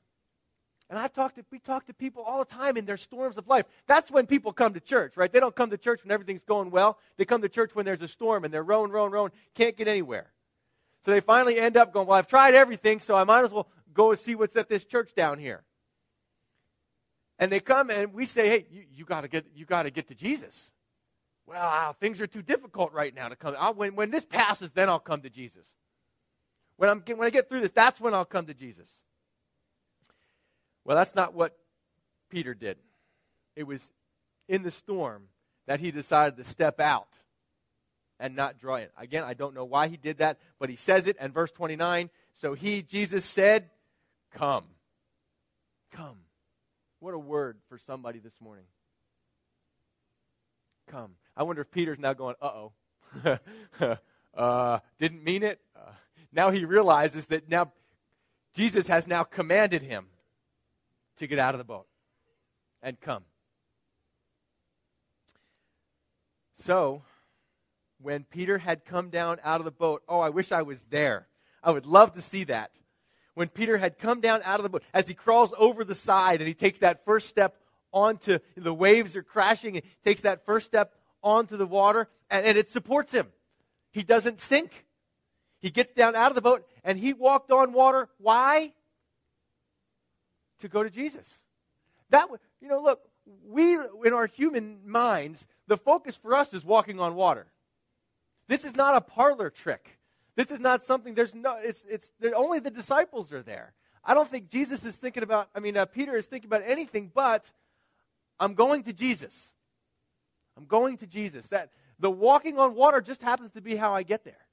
[0.90, 3.48] And I've talked to, we talk to people all the time in their storms of
[3.48, 3.66] life.
[3.88, 5.32] That's when people come to church, right?
[5.32, 7.00] They don't come to church when everything's going well.
[7.18, 9.88] They come to church when there's a storm and they're rowing, rowing, rowing, can't get
[9.88, 10.32] anywhere.
[11.06, 13.68] So they finally end up going, well, I've tried everything, so I might as well
[13.94, 15.64] go and see what's at this church down here.
[17.40, 20.16] And they come and we say, hey, you, you gotta get, you gotta get to
[20.16, 20.72] Jesus.
[21.46, 23.56] Well, things are too difficult right now to come.
[23.60, 25.68] I'll, when, when this passes, then I'll come to Jesus.
[26.78, 28.90] When, I'm, when I get through this, that's when I'll come to Jesus.
[30.86, 31.58] Well, that's not what
[32.30, 32.78] Peter did.
[33.56, 33.84] It was
[34.48, 35.24] in the storm
[35.68, 37.08] that he decided to step out
[38.20, 38.88] and not draw in.
[38.98, 42.10] Again, I don't know why he did that, but he says it in verse 29.
[42.34, 43.70] So he, Jesus, said,
[44.34, 44.66] Come.
[45.92, 46.18] Come.
[47.00, 48.66] What a word for somebody this morning.
[50.90, 51.12] Come.
[51.36, 53.40] I wonder if Peter's now going, uh oh.
[54.36, 55.60] uh, didn't mean it.
[55.76, 55.92] Uh,
[56.32, 57.72] now he realizes that now
[58.54, 60.08] Jesus has now commanded him
[61.18, 61.88] to get out of the boat
[62.82, 63.24] and come.
[66.56, 67.02] So,
[68.02, 71.28] when Peter had come down out of the boat, oh, I wish I was there.
[71.64, 72.72] I would love to see that.
[73.34, 76.40] When Peter had come down out of the boat, as he crawls over the side
[76.40, 77.56] and he takes that first step
[77.92, 80.94] onto the waves are crashing and takes that first step
[81.24, 83.28] onto the water and, and it supports him.
[83.92, 84.86] He doesn't sink.
[85.60, 88.10] He gets down out of the boat and he walked on water.
[88.18, 88.74] Why?
[90.64, 91.30] to go to Jesus.
[92.10, 92.28] That
[92.62, 93.02] you know, look,
[93.46, 97.48] we in our human minds, the focus for us is walking on water.
[98.48, 100.00] This is not a parlor trick.
[100.36, 101.14] This is not something.
[101.14, 101.58] There's no.
[101.62, 103.74] It's it's only the disciples are there.
[104.04, 105.50] I don't think Jesus is thinking about.
[105.54, 107.50] I mean, uh, Peter is thinking about anything but
[108.40, 109.50] I'm going to Jesus.
[110.58, 111.48] I'm going to Jesus.
[111.48, 114.46] That the walking on water just happens to be how I get there.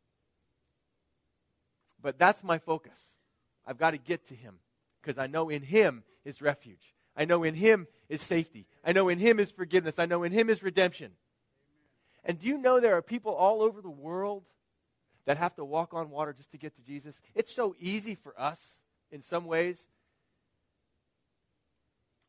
[2.02, 2.98] But that's my focus.
[3.66, 4.58] I've got to get to him
[5.00, 6.94] because I know in Him is refuge.
[7.16, 8.66] I know in Him is safety.
[8.84, 9.98] I know in Him is forgiveness.
[9.98, 11.12] I know in Him is redemption.
[12.24, 14.44] And do you know there are people all over the world
[15.24, 17.20] that have to walk on water just to get to Jesus?
[17.34, 19.86] It's so easy for us in some ways.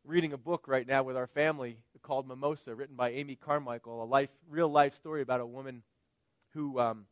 [0.04, 4.06] Reading a book right now with our family called Mimosa, written by Amy Carmichael, a
[4.06, 5.84] life, real life story about a woman
[6.56, 7.06] who um,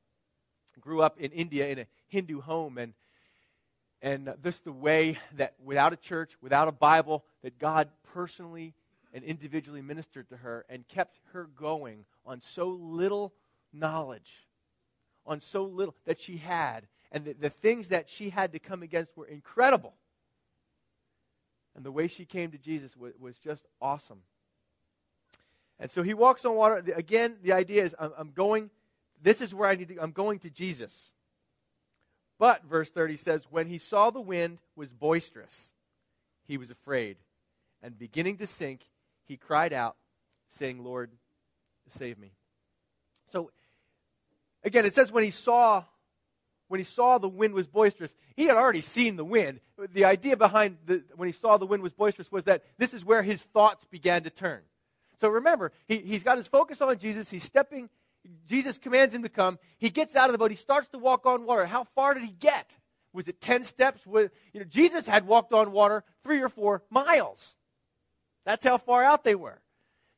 [0.82, 2.94] grew up in India in a Hindu home and
[4.02, 8.74] and just the way that without a church, without a Bible, that God personally
[9.14, 13.34] and individually ministered to her and kept her going on so little
[13.72, 14.48] knowledge,
[15.28, 16.88] on so little that she had.
[17.12, 19.94] And the, the things that she had to come against were incredible.
[21.76, 24.22] And the way she came to Jesus was, was just awesome.
[25.80, 26.84] And so he walks on water.
[26.96, 28.70] Again, the idea is I'm, I'm going,
[29.22, 31.12] this is where I need to, I'm going to Jesus.
[32.38, 35.74] But, verse 30 says, when he saw the wind was boisterous,
[36.48, 37.18] he was afraid.
[37.84, 38.82] And beginning to sink,
[39.26, 39.96] he cried out,
[40.48, 41.12] saying, Lord,
[41.90, 42.32] save me.
[43.32, 43.52] So,
[44.64, 45.84] again, it says when he saw
[46.70, 49.60] when he saw the wind was boisterous, he had already seen the wind.
[49.94, 53.04] The idea behind the, when he saw the wind was boisterous was that this is
[53.04, 54.62] where his thoughts began to turn.
[55.20, 57.30] So remember, he, he's got his focus on Jesus.
[57.30, 57.90] He's stepping
[58.46, 59.60] Jesus commands him to come.
[59.78, 60.52] He gets out of the boat.
[60.52, 61.66] He starts to walk on water.
[61.66, 62.76] How far did he get?
[63.14, 64.06] Was it 10 steps?
[64.06, 67.56] Was, you know, Jesus had walked on water three or four miles.
[68.46, 69.62] That's how far out they were.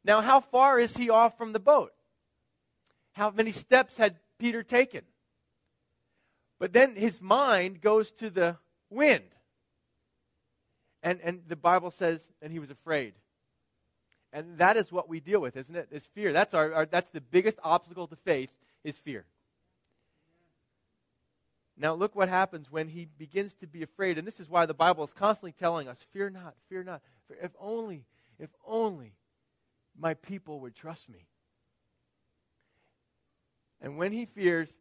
[0.03, 1.91] Now, how far is he off from the boat?
[3.13, 5.03] How many steps had Peter taken?
[6.61, 8.55] But then his mind goes to the
[8.91, 9.23] wind.
[11.01, 13.15] And, and the Bible says, and he was afraid.
[14.31, 15.87] And that is what we deal with, isn't it?
[15.89, 16.31] Is fear.
[16.31, 18.51] That's our, our that's the biggest obstacle to faith
[18.83, 19.25] is fear.
[21.75, 24.19] Now, look what happens when he begins to be afraid.
[24.19, 27.01] And this is why the Bible is constantly telling us fear not, fear not.
[27.41, 28.05] If only,
[28.37, 29.13] if only
[29.97, 31.25] my people would trust me.
[33.81, 34.77] And when he fears,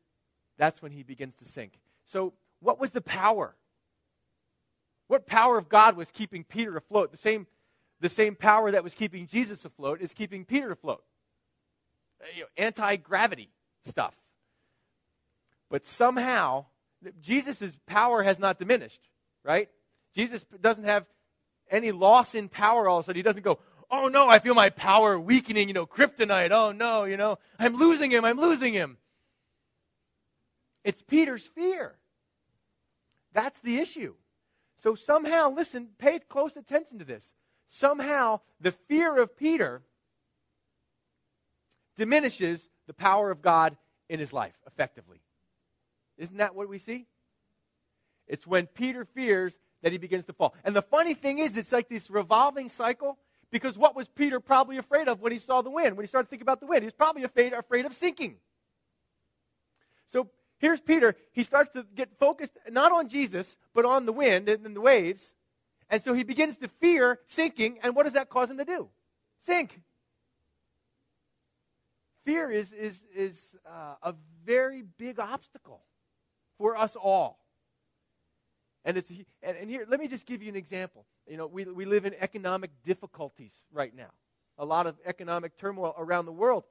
[0.61, 1.73] that's when he begins to sink.
[2.05, 3.55] So, what was the power?
[5.09, 7.11] What power of God was keeping Peter afloat?
[7.11, 7.47] The same,
[8.01, 11.03] the same power that was keeping Jesus afloat is keeping Peter afloat.
[12.21, 13.49] Uh, you know, Anti gravity
[13.85, 14.15] stuff.
[15.71, 16.67] But somehow,
[17.23, 19.01] Jesus' power has not diminished,
[19.45, 19.69] right?
[20.15, 21.07] Jesus doesn't have
[21.71, 23.19] any loss in power all of a sudden.
[23.19, 26.51] He doesn't go, oh no, I feel my power weakening, you know, kryptonite.
[26.51, 28.99] Oh no, you know, I'm losing him, I'm losing him.
[30.85, 31.97] It's Peter's fear.
[33.33, 34.15] That's the issue.
[34.79, 37.35] So somehow, listen, pay close attention to this.
[37.67, 39.83] Somehow, the fear of Peter
[41.97, 43.77] diminishes the power of God
[44.09, 45.21] in his life effectively.
[46.17, 47.07] Isn't that what we see?
[48.27, 50.55] It's when Peter fears that he begins to fall.
[50.65, 53.19] And the funny thing is, it's like this revolving cycle
[53.51, 55.97] because what was Peter probably afraid of when he saw the wind?
[55.97, 58.37] When he started thinking about the wind, he was probably afraid, afraid of sinking.
[60.07, 60.29] So
[60.61, 61.17] here's Peter.
[61.33, 65.35] He starts to get focused not on Jesus, but on the wind and the waves.
[65.91, 67.81] And so he begins to fear sinking.
[67.83, 68.89] And what does that cause him to do?
[69.45, 69.81] Sink.
[72.25, 75.81] Fear is, is, is uh, a very big obstacle
[76.59, 77.41] for us all.
[78.85, 79.11] And, it's,
[79.43, 81.07] and, and here, let me just give you an example.
[81.27, 84.11] You know, we, we live in economic difficulties right now,
[84.59, 86.65] a lot of economic turmoil around the world.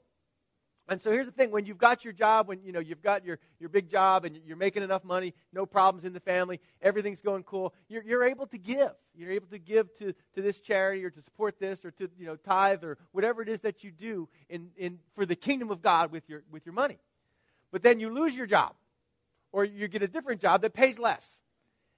[0.89, 3.23] And so here's the thing when you've got your job, when you know you've got
[3.23, 7.21] your, your big job and you're making enough money, no problems in the family, everything's
[7.21, 8.91] going cool, you're, you're able to give.
[9.15, 12.25] You're able to give to, to this charity or to support this or to you
[12.25, 15.81] know tithe or whatever it is that you do in, in for the kingdom of
[15.81, 16.97] God with your with your money.
[17.71, 18.73] But then you lose your job
[19.51, 21.27] or you get a different job that pays less.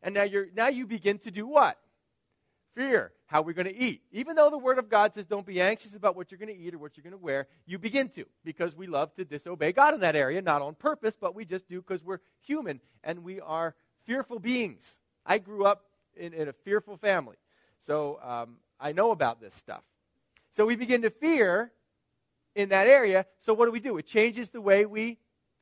[0.03, 1.77] And now, you're, now you begin to do what?
[2.75, 3.11] Fear.
[3.25, 4.01] How are we going to eat?
[4.11, 6.57] Even though the Word of God says don't be anxious about what you're going to
[6.57, 9.71] eat or what you're going to wear, you begin to because we love to disobey
[9.71, 13.23] God in that area, not on purpose, but we just do because we're human and
[13.23, 14.89] we are fearful beings.
[15.25, 17.37] I grew up in, in a fearful family,
[17.85, 19.83] so um, I know about this stuff.
[20.53, 21.71] So we begin to fear
[22.55, 23.25] in that area.
[23.39, 23.97] So what do we do?
[23.97, 25.17] It changes the way we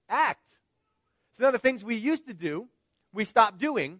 [0.09, 0.49] act.
[1.33, 2.67] So now the things we used to do,
[3.13, 3.99] we stop doing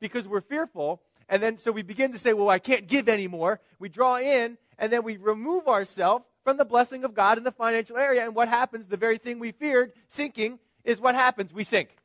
[0.00, 1.02] because we're fearful.
[1.32, 3.58] And then so we begin to say, well, I can't give anymore.
[3.78, 7.50] We draw in, and then we remove ourselves from the blessing of God in the
[7.50, 8.22] financial area.
[8.22, 8.86] And what happens?
[8.86, 11.50] The very thing we feared, sinking, is what happens.
[11.50, 11.96] We sink.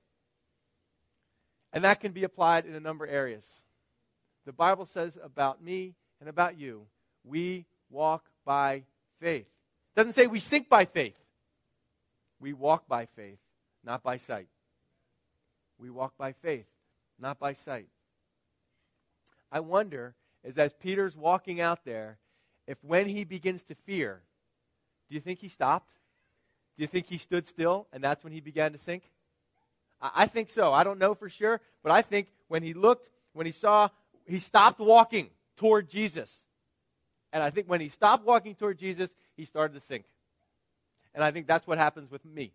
[1.74, 3.46] And that can be applied in a number of areas.
[4.46, 6.84] The Bible says about me and about you,
[7.26, 8.84] we walk by
[9.20, 9.42] faith.
[9.42, 11.18] It doesn't say we sink by faith.
[12.40, 13.40] We walk by faith,
[13.84, 14.48] not by sight.
[15.78, 16.68] We walk by faith,
[17.20, 17.90] not by sight.
[19.52, 22.20] I wonder, is as Peter's walking out there,
[22.68, 24.22] if when he begins to fear,
[25.10, 25.90] do you think he stopped?
[26.76, 29.04] Do you think he stood still and that's when he began to sink?
[30.02, 30.74] I, I think so.
[30.74, 33.90] I don't know for sure, but I think when he looked, when he saw,
[34.26, 36.42] he stopped walking toward Jesus.
[37.34, 40.06] And I think when he stopped walking toward Jesus, he started to sink.
[41.14, 42.52] And I think that's what happens with me.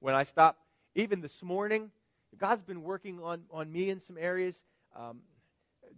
[0.00, 0.56] When I stop,
[0.94, 1.90] even this morning,
[2.36, 4.62] God's been working on, on me in some areas.
[4.94, 5.20] Um,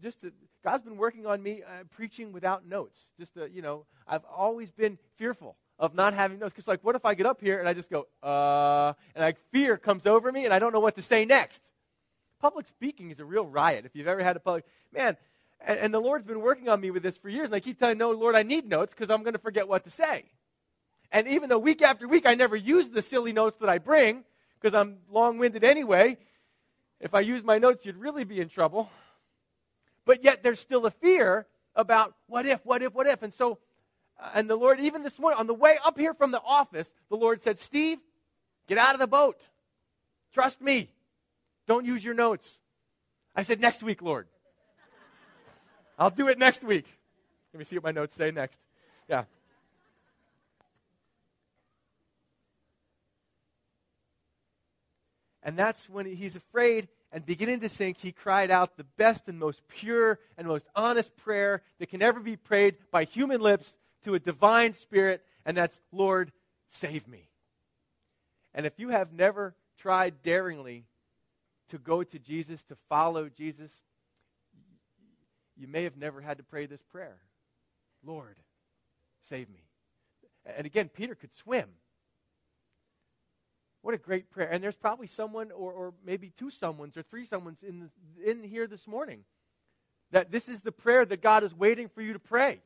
[0.03, 0.33] just to,
[0.65, 3.09] God's been working on me uh, preaching without notes.
[3.19, 6.53] Just to, you know, I've always been fearful of not having notes.
[6.53, 9.39] Because, like, what if I get up here and I just go, uh, and like
[9.53, 11.63] fear comes over me and I don't know what to say next?
[12.41, 13.85] Public speaking is a real riot.
[13.85, 15.17] If you've ever had a public, man,
[15.61, 17.79] and, and the Lord's been working on me with this for years, and I keep
[17.79, 20.25] telling, no, Lord, I need notes because I'm going to forget what to say.
[21.13, 24.25] And even though week after week I never use the silly notes that I bring,
[24.61, 26.19] because I'm long winded anyway.
[27.01, 28.91] If I use my notes, you'd really be in trouble.
[30.05, 33.23] But yet there's still a fear about what if, what if, what if.
[33.23, 33.59] And so,
[34.19, 36.93] uh, and the Lord, even this morning, on the way up here from the office,
[37.09, 37.99] the Lord said, Steve,
[38.67, 39.41] get out of the boat.
[40.33, 40.91] Trust me.
[41.67, 42.59] Don't use your notes.
[43.35, 44.27] I said, next week, Lord.
[45.99, 46.87] I'll do it next week.
[47.53, 48.59] Let me see what my notes say next.
[49.09, 49.25] Yeah.
[55.43, 59.39] And that's when he's afraid and beginning to sink, he cried out the best and
[59.39, 64.15] most pure and most honest prayer that can ever be prayed by human lips to
[64.15, 66.33] a divine spirit, and that's, Lord,
[66.69, 67.29] save me.
[68.55, 70.85] And if you have never tried daringly
[71.69, 73.73] to go to Jesus, to follow Jesus,
[75.57, 77.19] you may have never had to pray this prayer
[78.03, 78.37] Lord,
[79.29, 79.61] save me.
[80.57, 81.69] And again, Peter could swim.
[83.83, 84.49] What a great prayer.
[84.51, 88.43] And there's probably someone, or, or maybe two someones, or three someones in, the, in
[88.43, 89.25] here this morning
[90.13, 92.61] that this is the prayer that God is waiting for you to pray.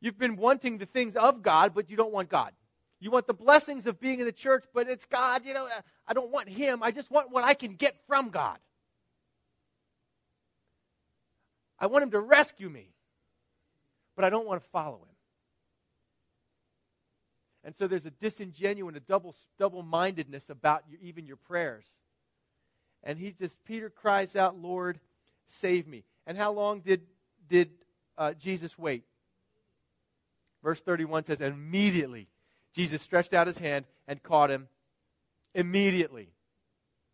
[0.00, 2.52] You've been wanting the things of God, but you don't want God.
[2.98, 5.46] You want the blessings of being in the church, but it's God.
[5.46, 5.68] You know,
[6.06, 6.82] I don't want Him.
[6.82, 8.58] I just want what I can get from God.
[11.78, 12.88] I want Him to rescue me,
[14.14, 15.11] but I don't want to follow Him.
[17.64, 21.86] And so there's a disingenuous, a double, double-mindedness about your, even your prayers.
[23.04, 24.98] And he just, Peter cries out, Lord,
[25.46, 26.04] save me.
[26.26, 27.02] And how long did,
[27.48, 27.70] did
[28.18, 29.04] uh, Jesus wait?
[30.62, 32.28] Verse 31 says, immediately
[32.74, 34.68] Jesus stretched out his hand and caught him.
[35.54, 36.30] Immediately.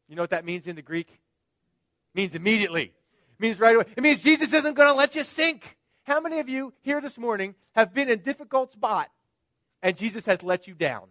[0.08, 1.08] You know what that means in the Greek?
[1.10, 2.84] It means immediately.
[2.84, 3.84] It means right away.
[3.96, 5.76] It means Jesus isn't going to let you sink.
[6.04, 9.10] How many of you here this morning have been in difficult spot
[9.82, 11.08] and Jesus has let you down.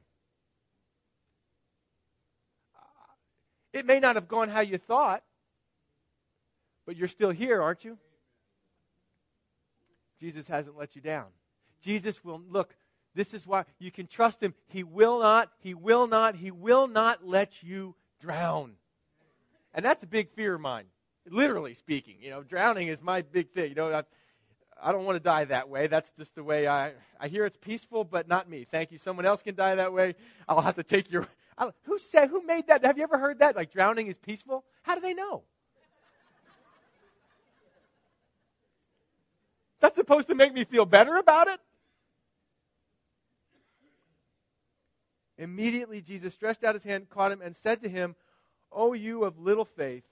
[3.74, 5.24] It may not have gone how you thought,
[6.86, 7.98] but you're still here, aren't you?
[10.20, 11.26] Jesus hasn't let you down.
[11.84, 12.76] Jesus will, look,
[13.14, 14.54] this is why you can trust him.
[14.68, 18.74] He will not, he will not, he will not let you drown.
[19.74, 20.86] And that's a big fear of mine,
[21.30, 22.16] literally speaking.
[22.20, 23.70] You know, drowning is my big thing.
[23.70, 24.04] You know, I,
[24.82, 25.88] I don't want to die that way.
[25.88, 26.94] That's just the way I.
[27.20, 28.66] I hear it's peaceful, but not me.
[28.70, 28.98] Thank you.
[28.98, 30.16] Someone else can die that way.
[30.48, 31.28] I'll have to take your.
[31.58, 32.30] I, who said?
[32.30, 32.86] Who made that?
[32.86, 33.56] Have you ever heard that?
[33.56, 34.64] Like drowning is peaceful?
[34.84, 35.44] How do they know?
[39.80, 41.60] That's supposed to make me feel better about it.
[45.38, 48.16] Immediately, Jesus stretched out his hand, caught him, and said to him,
[48.72, 50.04] "O you of little faith,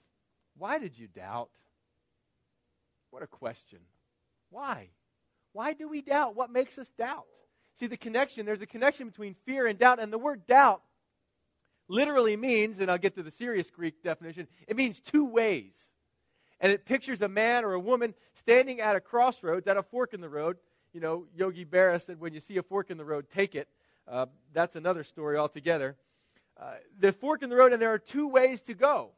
[0.56, 1.50] why did you doubt?"
[3.10, 3.80] What a question.
[4.50, 4.88] Why?
[5.52, 6.36] Why do we doubt?
[6.36, 7.24] What makes us doubt?
[7.74, 10.82] See, the connection, there's a connection between fear and doubt, and the word doubt
[11.88, 15.78] literally means, and I'll get to the serious Greek definition, it means two ways.
[16.58, 20.14] And it pictures a man or a woman standing at a crossroads, at a fork
[20.14, 20.56] in the road.
[20.92, 23.68] You know, Yogi Berra said, when you see a fork in the road, take it.
[24.08, 25.96] Uh, that's another story altogether.
[26.58, 29.10] Uh, the fork in the road, and there are two ways to go.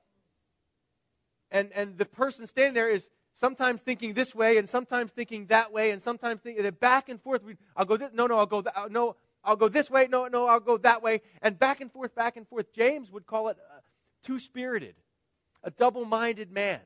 [1.52, 3.08] And, and the person standing there is
[3.38, 7.42] sometimes thinking this way and sometimes thinking that way and sometimes thinking back and forth.
[7.76, 10.60] I'll go this, no, no, I'll go, no, I'll go this way, no, no, I'll
[10.60, 12.72] go that way, and back and forth, back and forth.
[12.72, 13.80] James would call it uh,
[14.22, 14.94] two spirited,
[15.62, 16.80] a double minded man.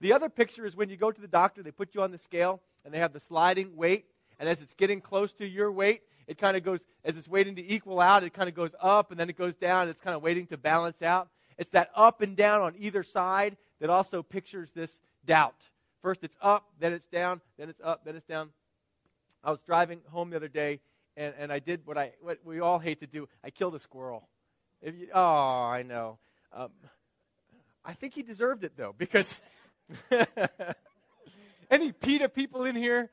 [0.00, 2.18] The other picture is when you go to the doctor, they put you on the
[2.18, 4.06] scale and they have the sliding weight,
[4.38, 7.56] and as it's getting close to your weight, it kind of goes, as it's waiting
[7.56, 9.88] to equal out, it kind of goes up and then it goes down.
[9.88, 11.28] It's kind of waiting to balance out.
[11.58, 15.56] It's that up and down on either side that also pictures this doubt.
[16.02, 18.50] First it's up, then it's down, then it's up, then it's down.
[19.44, 20.80] I was driving home the other day,
[21.16, 23.28] and, and I did what, I, what we all hate to do.
[23.44, 24.28] I killed a squirrel.
[24.82, 26.18] You, oh, I know.
[26.52, 26.70] Um,
[27.84, 29.38] I think he deserved it, though, because
[31.70, 33.10] any PETA people in here?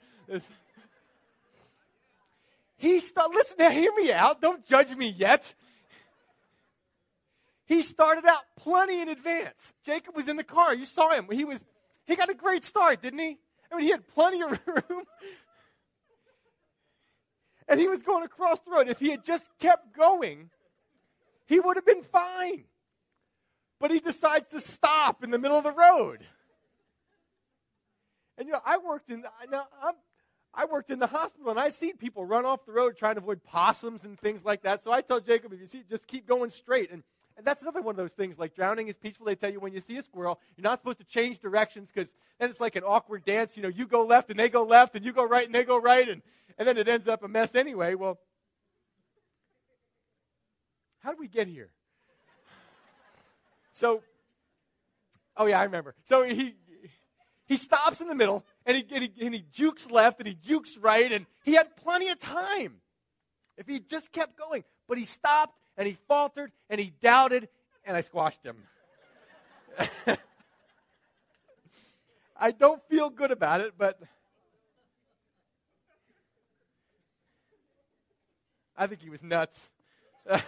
[2.77, 4.41] He started, listen now, hear me out.
[4.41, 5.53] Don't judge me yet.
[7.65, 9.73] He started out plenty in advance.
[9.83, 10.73] Jacob was in the car.
[10.73, 11.27] You saw him.
[11.31, 11.65] He was
[12.07, 13.37] he got a great start, didn't he?
[13.71, 15.03] I mean, he had plenty of room.
[17.67, 18.87] and he was going across the road.
[18.87, 20.49] If he had just kept going,
[21.45, 22.63] he would have been fine.
[23.79, 26.25] But he decides to stop in the middle of the road.
[28.37, 29.95] And you know, I worked in now I'm,
[30.53, 33.21] I worked in the hospital and I seen people run off the road trying to
[33.21, 34.83] avoid possums and things like that.
[34.83, 36.91] So I tell Jacob, if you see, just keep going straight.
[36.91, 37.03] And
[37.37, 39.27] and that's another one of those things, like drowning is peaceful.
[39.27, 42.13] They tell you when you see a squirrel, you're not supposed to change directions because
[42.39, 43.55] then it's like an awkward dance.
[43.55, 45.63] You know, you go left and they go left, and you go right and they
[45.63, 46.23] go right, and,
[46.57, 47.93] and then it ends up a mess anyway.
[47.93, 48.19] Well,
[50.99, 51.69] how did we get here?
[53.71, 54.01] So,
[55.37, 55.93] oh yeah, I remember.
[56.05, 56.55] So he
[57.45, 60.33] he stops in the middle and he, and he, and he jukes left and he
[60.33, 62.81] jukes right, and he had plenty of time
[63.57, 64.63] if he just kept going.
[64.87, 67.47] But he stopped and he faltered and he doubted,
[67.85, 68.57] and I squashed him.
[72.39, 73.99] I don't feel good about it, but
[78.75, 79.69] I think he was nuts.
[80.25, 80.43] but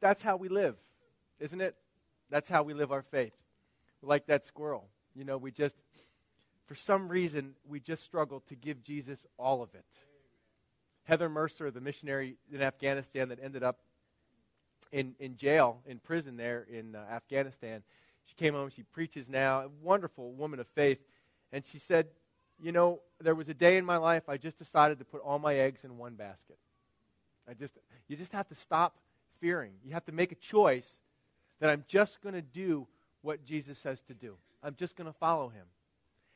[0.00, 0.76] that's how we live,
[1.40, 1.76] isn't it?
[2.30, 3.34] That's how we live our faith.
[4.02, 4.88] Like that squirrel.
[5.14, 5.76] You know, we just,
[6.66, 9.84] for some reason, we just struggle to give Jesus all of it.
[11.04, 13.78] Heather Mercer, the missionary in Afghanistan that ended up
[14.92, 17.82] in, in jail, in prison there in uh, Afghanistan,
[18.26, 20.98] She came home, she preaches now, a wonderful woman of faith.
[21.52, 22.06] And she said,
[22.60, 25.38] You know, there was a day in my life I just decided to put all
[25.38, 26.58] my eggs in one basket.
[27.48, 27.74] I just,
[28.08, 28.96] you just have to stop
[29.40, 29.72] fearing.
[29.84, 31.00] You have to make a choice
[31.64, 32.86] that I'm just going to do
[33.22, 34.34] what Jesus says to do.
[34.62, 35.64] I'm just going to follow him.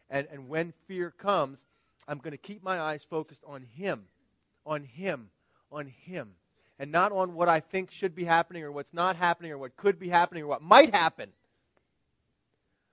[0.09, 1.67] And, and when fear comes,
[2.09, 4.05] I'm going to keep my eyes focused on him,
[4.65, 5.29] on him,
[5.71, 6.31] on him,
[6.79, 9.77] and not on what I think should be happening or what's not happening or what
[9.77, 11.29] could be happening or what might happen.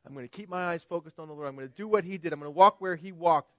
[0.05, 1.47] I'm going to keep my eyes focused on the Lord.
[1.47, 2.33] I'm going to do what he did.
[2.33, 3.53] I'm going to walk where he walked.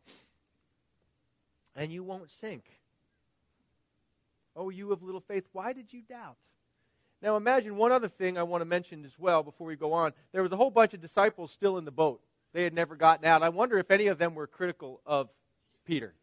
[1.75, 2.65] And you won't sink.
[4.55, 6.37] Oh, you of little faith, why did you doubt?
[7.23, 10.13] Now imagine one other thing I want to mention as well before we go on.
[10.33, 12.21] There was a whole bunch of disciples still in the boat.
[12.53, 13.43] They had never gotten out.
[13.43, 15.29] I wonder if any of them were critical of
[15.85, 16.15] Peter.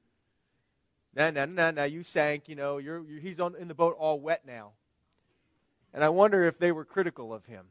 [1.15, 3.95] Nah, nah, nah, nah, you sank, you know, you're, you're, he's on, in the boat
[3.99, 4.71] all wet now.
[5.93, 7.65] And I wonder if they were critical of him.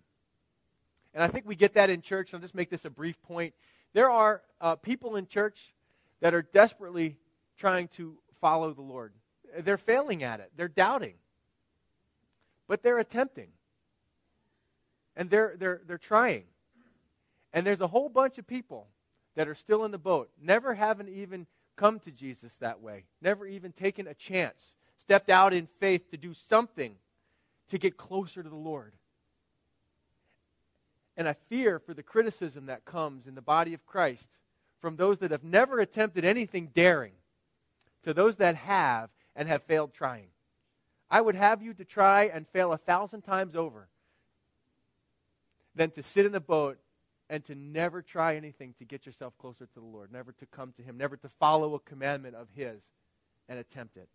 [1.13, 2.33] And I think we get that in church.
[2.33, 3.55] I'll just make this a brief point.
[3.95, 5.75] There are uh, people in church
[6.21, 7.17] that are desperately
[7.59, 9.13] trying to follow the Lord.
[9.59, 11.15] They're failing at it, they're doubting
[12.69, 13.49] but they're attempting.
[15.17, 16.45] And they're, they're, they're trying.
[17.53, 18.89] And there's a whole bunch of people
[19.35, 21.47] that are still in the boat, never haven't even
[21.77, 26.17] come to Jesus that way, never even taken a chance, stepped out in faith to
[26.17, 26.95] do something
[27.69, 28.93] to get closer to the Lord.
[31.17, 34.29] And I fear for the criticism that comes in the body of Christ
[34.81, 37.13] from those that have never attempted anything daring
[38.03, 40.29] to those that have and have failed trying.
[41.13, 43.87] I would have you to try and fail a thousand times over
[45.75, 46.79] than to sit in the boat
[47.29, 50.73] and to never try anything to get yourself closer to the Lord, never to come
[50.73, 52.83] to Him, never to follow a commandment of His
[53.47, 54.09] and attempt it.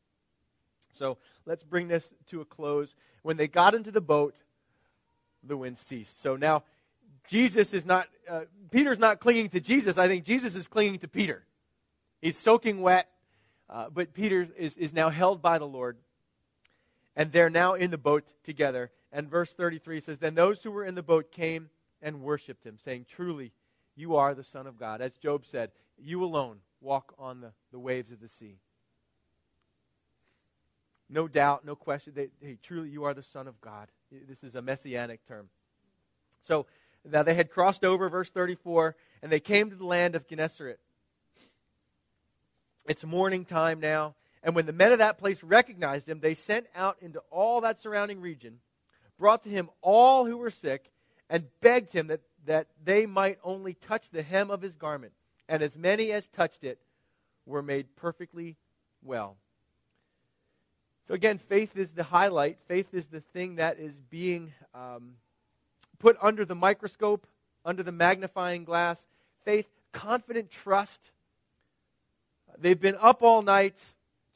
[0.97, 2.95] So let's bring this to a close.
[3.21, 4.33] When they got into the boat,
[5.43, 6.19] the wind ceased.
[6.23, 6.63] So now
[7.27, 8.41] Jesus is not, uh,
[8.71, 9.99] Peter's not clinging to Jesus.
[9.99, 11.43] I think Jesus is clinging to Peter.
[12.23, 13.07] He's soaking wet,
[13.69, 15.97] uh, but Peter is, is now held by the Lord
[17.17, 18.91] and they're now in the boat together.
[19.11, 21.69] And verse 33 says, Then those who were in the boat came
[22.01, 23.51] and worshiped him, saying, Truly,
[23.95, 25.01] you are the Son of God.
[25.01, 28.59] As Job said, You alone walk on the, the waves of the sea.
[31.09, 32.13] No doubt, no question.
[32.15, 33.87] They, hey, truly, you are the Son of God.
[34.11, 35.49] This is a messianic term.
[36.43, 36.67] So
[37.03, 40.79] now they had crossed over, verse 34, and they came to the land of Gennesaret.
[42.87, 44.13] It's morning time now.
[44.47, 47.81] And when the men of that place recognized him, they sent out into all that
[47.81, 48.59] surrounding region,
[49.19, 50.89] brought to him all who were sick,
[51.29, 55.11] and begged him that, that they might only touch the hem of his garment.
[55.49, 56.79] And as many as touched it
[57.45, 58.55] were made perfectly
[59.03, 59.35] well.
[61.09, 62.57] So, again, faith is the highlight.
[62.69, 65.15] Faith is the thing that is being um,
[65.99, 67.27] put under the microscope,
[67.65, 69.07] under the magnifying glass.
[69.43, 71.11] Faith, confident trust.
[72.57, 73.77] They've been up all night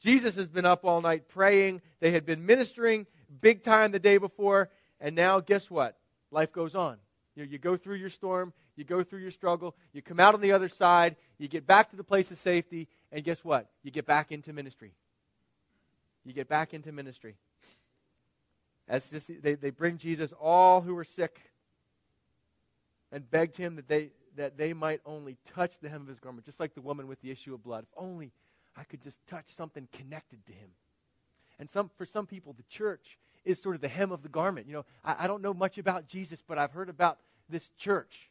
[0.02, 1.80] Jesus has been up all night praying.
[2.00, 3.06] They had been ministering
[3.40, 4.70] big time the day before.
[5.00, 5.96] And now, guess what?
[6.30, 6.96] Life goes on.
[7.36, 10.34] You, know, you go through your storm, you go through your struggle, you come out
[10.34, 13.68] on the other side, you get back to the place of safety, and guess what?
[13.82, 14.92] You get back into ministry.
[16.24, 17.36] You get back into ministry.
[18.88, 21.40] As just, they, they bring Jesus all who were sick
[23.10, 26.44] and begged him that they, that they might only touch the hem of his garment,
[26.44, 27.84] just like the woman with the issue of blood.
[27.84, 28.32] If only
[28.76, 30.70] I could just touch something connected to him.
[31.58, 34.66] And some, for some people, the church is sort of the hem of the garment.
[34.66, 37.18] You know, I, I don't know much about Jesus, but I've heard about
[37.48, 38.30] this church.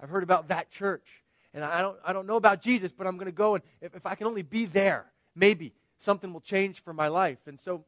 [0.00, 1.06] I've heard about that church.
[1.54, 3.94] And I don't, I don't know about Jesus, but I'm going to go, and if,
[3.94, 7.38] if I can only be there, maybe something will change for my life.
[7.46, 7.84] And so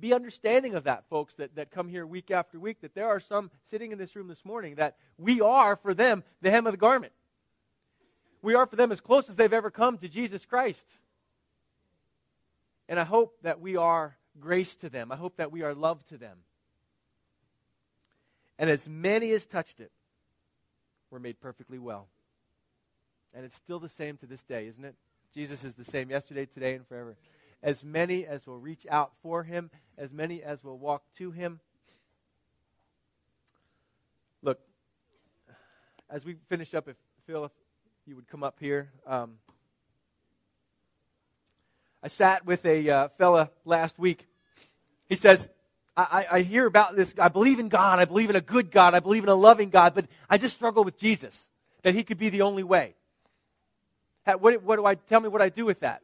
[0.00, 3.20] be understanding of that, folks, that, that come here week after week, that there are
[3.20, 6.72] some sitting in this room this morning that we are, for them, the hem of
[6.72, 7.12] the garment
[8.42, 10.86] we are for them as close as they've ever come to Jesus Christ.
[12.88, 15.12] And I hope that we are grace to them.
[15.12, 16.38] I hope that we are love to them.
[18.58, 19.90] And as many as touched it
[21.10, 22.08] were made perfectly well.
[23.34, 24.94] And it's still the same to this day, isn't it?
[25.34, 27.16] Jesus is the same yesterday, today, and forever.
[27.62, 31.60] As many as will reach out for him, as many as will walk to him.
[34.42, 34.58] Look,
[36.08, 37.52] as we finish up, if Phil, if
[38.06, 38.90] you would come up here.
[39.06, 39.34] Um,
[42.02, 44.26] I sat with a uh, fella last week.
[45.08, 45.48] He says,
[45.96, 47.14] I, I, hear about this.
[47.18, 47.98] I believe in God.
[47.98, 48.94] I believe in a good God.
[48.94, 51.48] I believe in a loving God, but I just struggle with Jesus,
[51.82, 52.94] that he could be the only way.
[54.24, 56.02] What, what do I, tell me what I do with that?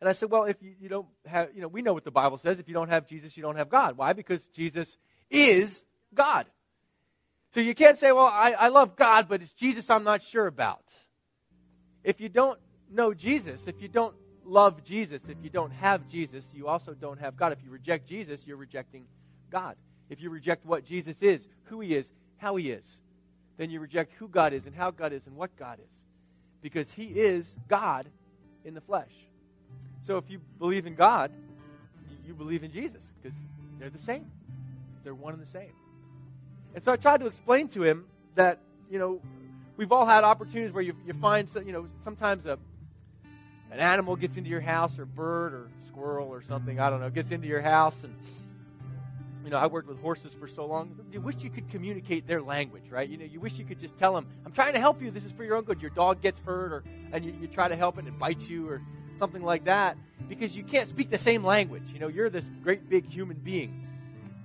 [0.00, 2.10] And I said, well, if you, you don't have, you know, we know what the
[2.10, 2.58] Bible says.
[2.58, 3.96] If you don't have Jesus, you don't have God.
[3.96, 4.14] Why?
[4.14, 4.96] Because Jesus
[5.30, 5.82] is
[6.12, 6.46] God.
[7.54, 10.48] So you can't say, well, I, I love God, but it's Jesus I'm not sure
[10.48, 10.82] about.
[12.02, 12.58] If you don't
[12.90, 17.20] know Jesus, if you don't love Jesus, if you don't have Jesus, you also don't
[17.20, 17.52] have God.
[17.52, 19.06] If you reject Jesus, you're rejecting
[19.52, 19.76] God.
[20.10, 22.98] If you reject what Jesus is, who he is, how he is,
[23.56, 25.94] then you reject who God is and how God is and what God is.
[26.60, 28.08] Because he is God
[28.64, 29.12] in the flesh.
[30.00, 31.30] So if you believe in God,
[32.26, 33.38] you believe in Jesus because
[33.78, 34.28] they're the same.
[35.04, 35.70] They're one and the same.
[36.74, 38.58] And so I tried to explain to him that,
[38.90, 39.20] you know,
[39.76, 42.58] we've all had opportunities where you, you find, you know, sometimes a,
[43.70, 47.10] an animal gets into your house or bird or squirrel or something, I don't know,
[47.10, 48.14] gets into your house and
[49.44, 50.98] you know, I worked with horses for so long.
[51.12, 53.06] You wish you could communicate their language, right?
[53.06, 55.10] You know, you wish you could just tell them, "I'm trying to help you.
[55.10, 57.68] This is for your own good." Your dog gets hurt, or and you, you try
[57.68, 58.80] to help it and it bites you, or
[59.18, 59.98] something like that,
[60.30, 61.82] because you can't speak the same language.
[61.92, 63.86] You know, you're this great big human being.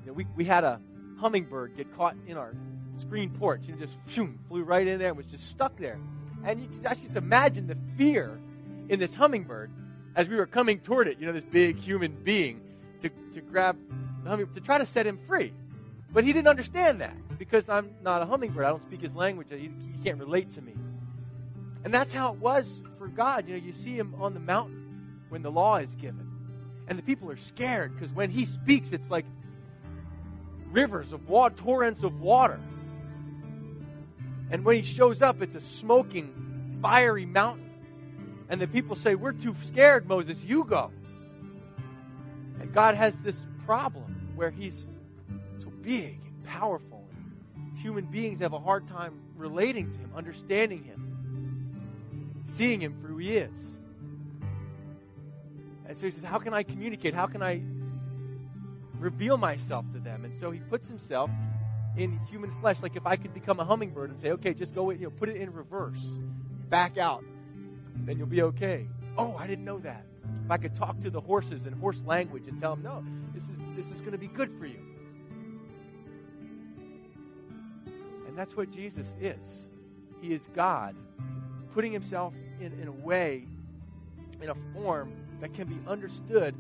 [0.01, 0.81] You know, we we had a
[1.19, 2.53] hummingbird get caught in our
[2.99, 5.99] screen porch and just phew, flew right in there and was just stuck there.
[6.43, 8.39] And you can just imagine the fear
[8.87, 9.71] in this hummingbird
[10.15, 12.61] as we were coming toward it, you know, this big human being
[13.01, 13.77] to, to grab
[14.23, 15.53] the hummingbird, to try to set him free.
[16.11, 18.65] But he didn't understand that because I'm not a hummingbird.
[18.65, 19.47] I don't speak his language.
[19.49, 20.73] He, he can't relate to me.
[21.83, 23.47] And that's how it was for God.
[23.47, 26.27] You know, you see him on the mountain when the law is given.
[26.87, 29.25] And the people are scared because when he speaks, it's like
[30.71, 32.59] rivers of water, torrents of water.
[34.51, 37.69] And when he shows up, it's a smoking, fiery mountain.
[38.49, 40.91] And the people say, We're too scared, Moses, you go.
[42.59, 44.87] And God has this problem where he's
[45.61, 47.07] so big and powerful.
[47.55, 53.07] And human beings have a hard time relating to him, understanding him, seeing him for
[53.07, 53.67] who he is.
[55.85, 57.13] And so he says, How can I communicate?
[57.13, 57.61] How can I
[58.99, 60.25] reveal myself to them.
[60.25, 61.29] And so he puts himself
[61.97, 62.81] in human flesh.
[62.81, 65.29] Like if I could become a hummingbird and say, okay, just go, you know, put
[65.29, 66.05] it in reverse,
[66.69, 67.23] back out,
[68.05, 68.87] then you'll be okay.
[69.17, 70.05] Oh, I didn't know that.
[70.45, 73.43] If I could talk to the horses in horse language and tell them, no, this
[73.49, 74.79] is this is going to be good for you.
[78.27, 79.67] And that's what Jesus is.
[80.21, 80.95] He is God,
[81.73, 83.45] putting himself in, in a way,
[84.41, 86.55] in a form that can be understood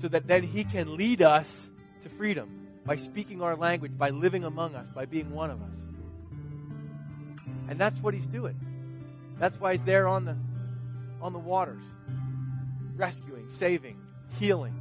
[0.00, 1.68] so that then He can lead us
[2.02, 5.74] to freedom by speaking our language, by living among us, by being one of us.
[7.68, 8.58] And that's what He's doing.
[9.38, 10.36] That's why He's there on the,
[11.20, 11.82] on the waters,
[12.96, 14.00] rescuing, saving,
[14.38, 14.74] healing.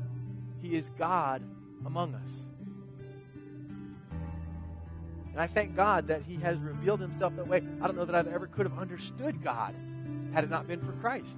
[0.61, 1.43] He is God
[1.85, 2.31] among us.
[5.31, 7.61] And I thank God that He has revealed Himself that way.
[7.81, 9.75] I don't know that I've ever could have understood God
[10.33, 11.37] had it not been for Christ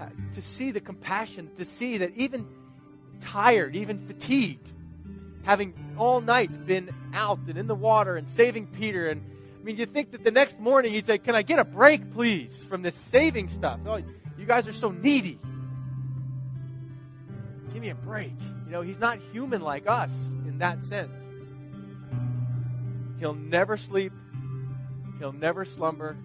[0.00, 2.46] Uh, to see the compassion, to see that even
[3.20, 4.72] tired, even fatigued,
[5.42, 9.08] having all night been out and in the water and saving Peter.
[9.08, 9.20] And
[9.60, 12.12] I mean, you think that the next morning he'd say, Can I get a break,
[12.12, 13.78] please, from this saving stuff?
[13.84, 14.00] Oh,
[14.38, 15.38] you guys are so needy.
[17.74, 18.32] Give me a break.
[18.64, 20.12] You know, he's not human like us
[20.46, 21.14] in that sense.
[23.18, 24.14] He'll never sleep,
[25.18, 26.16] he'll never slumber.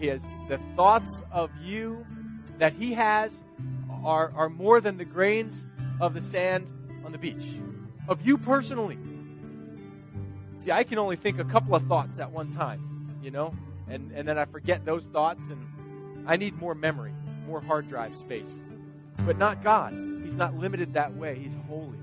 [0.00, 2.06] He has the thoughts of you
[2.58, 3.40] that he has
[4.04, 5.66] are, are more than the grains
[6.00, 6.70] of the sand
[7.04, 7.58] on the beach.
[8.08, 8.98] Of you personally.
[10.58, 13.54] See, I can only think a couple of thoughts at one time, you know,
[13.88, 17.12] and, and then I forget those thoughts, and I need more memory,
[17.46, 18.62] more hard drive space.
[19.26, 19.92] But not God.
[20.24, 21.98] He's not limited that way, He's holy.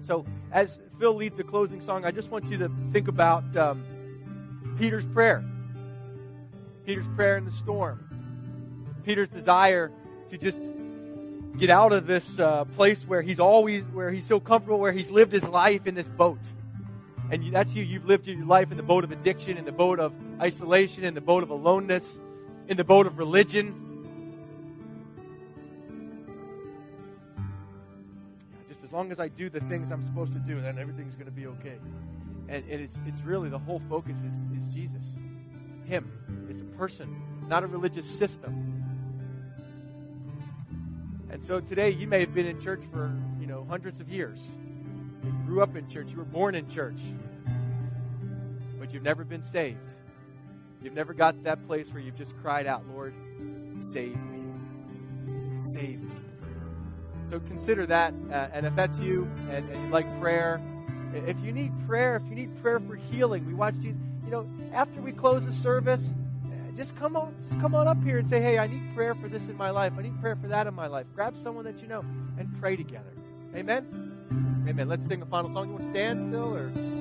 [0.00, 3.84] So, as Phil leads the closing song, I just want you to think about um,
[4.78, 5.44] Peter's prayer.
[6.86, 8.07] Peter's prayer in the storm.
[9.08, 9.90] Peter's desire
[10.28, 10.58] to just
[11.58, 15.10] get out of this uh, place where he's always, where he's so comfortable, where he's
[15.10, 16.38] lived his life in this boat.
[17.30, 17.82] And that's you.
[17.84, 21.14] You've lived your life in the boat of addiction, in the boat of isolation, in
[21.14, 22.20] the boat of aloneness,
[22.66, 23.74] in the boat of religion.
[28.68, 31.24] Just as long as I do the things I'm supposed to do, then everything's going
[31.24, 31.78] to be okay.
[32.50, 35.02] And, and it's, it's really the whole focus is, is Jesus.
[35.86, 36.12] Him.
[36.50, 38.77] It's a person, not a religious system.
[41.30, 44.40] And so today you may have been in church for, you know, hundreds of years.
[45.24, 46.10] You grew up in church.
[46.10, 47.00] You were born in church.
[48.78, 49.78] But you've never been saved.
[50.82, 53.12] You've never got to that place where you've just cried out, Lord,
[53.78, 54.42] save me.
[55.72, 56.14] Save me.
[57.26, 58.14] So consider that.
[58.30, 60.62] Uh, and if that's you and, and you like prayer,
[61.12, 64.00] if you need prayer, if you need prayer for healing, we watch Jesus.
[64.24, 66.14] You know, after we close the service,
[66.78, 69.28] just come on, just come on up here and say, hey, I need prayer for
[69.28, 69.92] this in my life.
[69.98, 71.06] I need prayer for that in my life.
[71.12, 72.04] Grab someone that you know
[72.38, 73.12] and pray together.
[73.56, 74.64] Amen?
[74.68, 74.88] Amen.
[74.88, 75.66] Let's sing a final song.
[75.66, 76.97] You want to stand, Phil, or?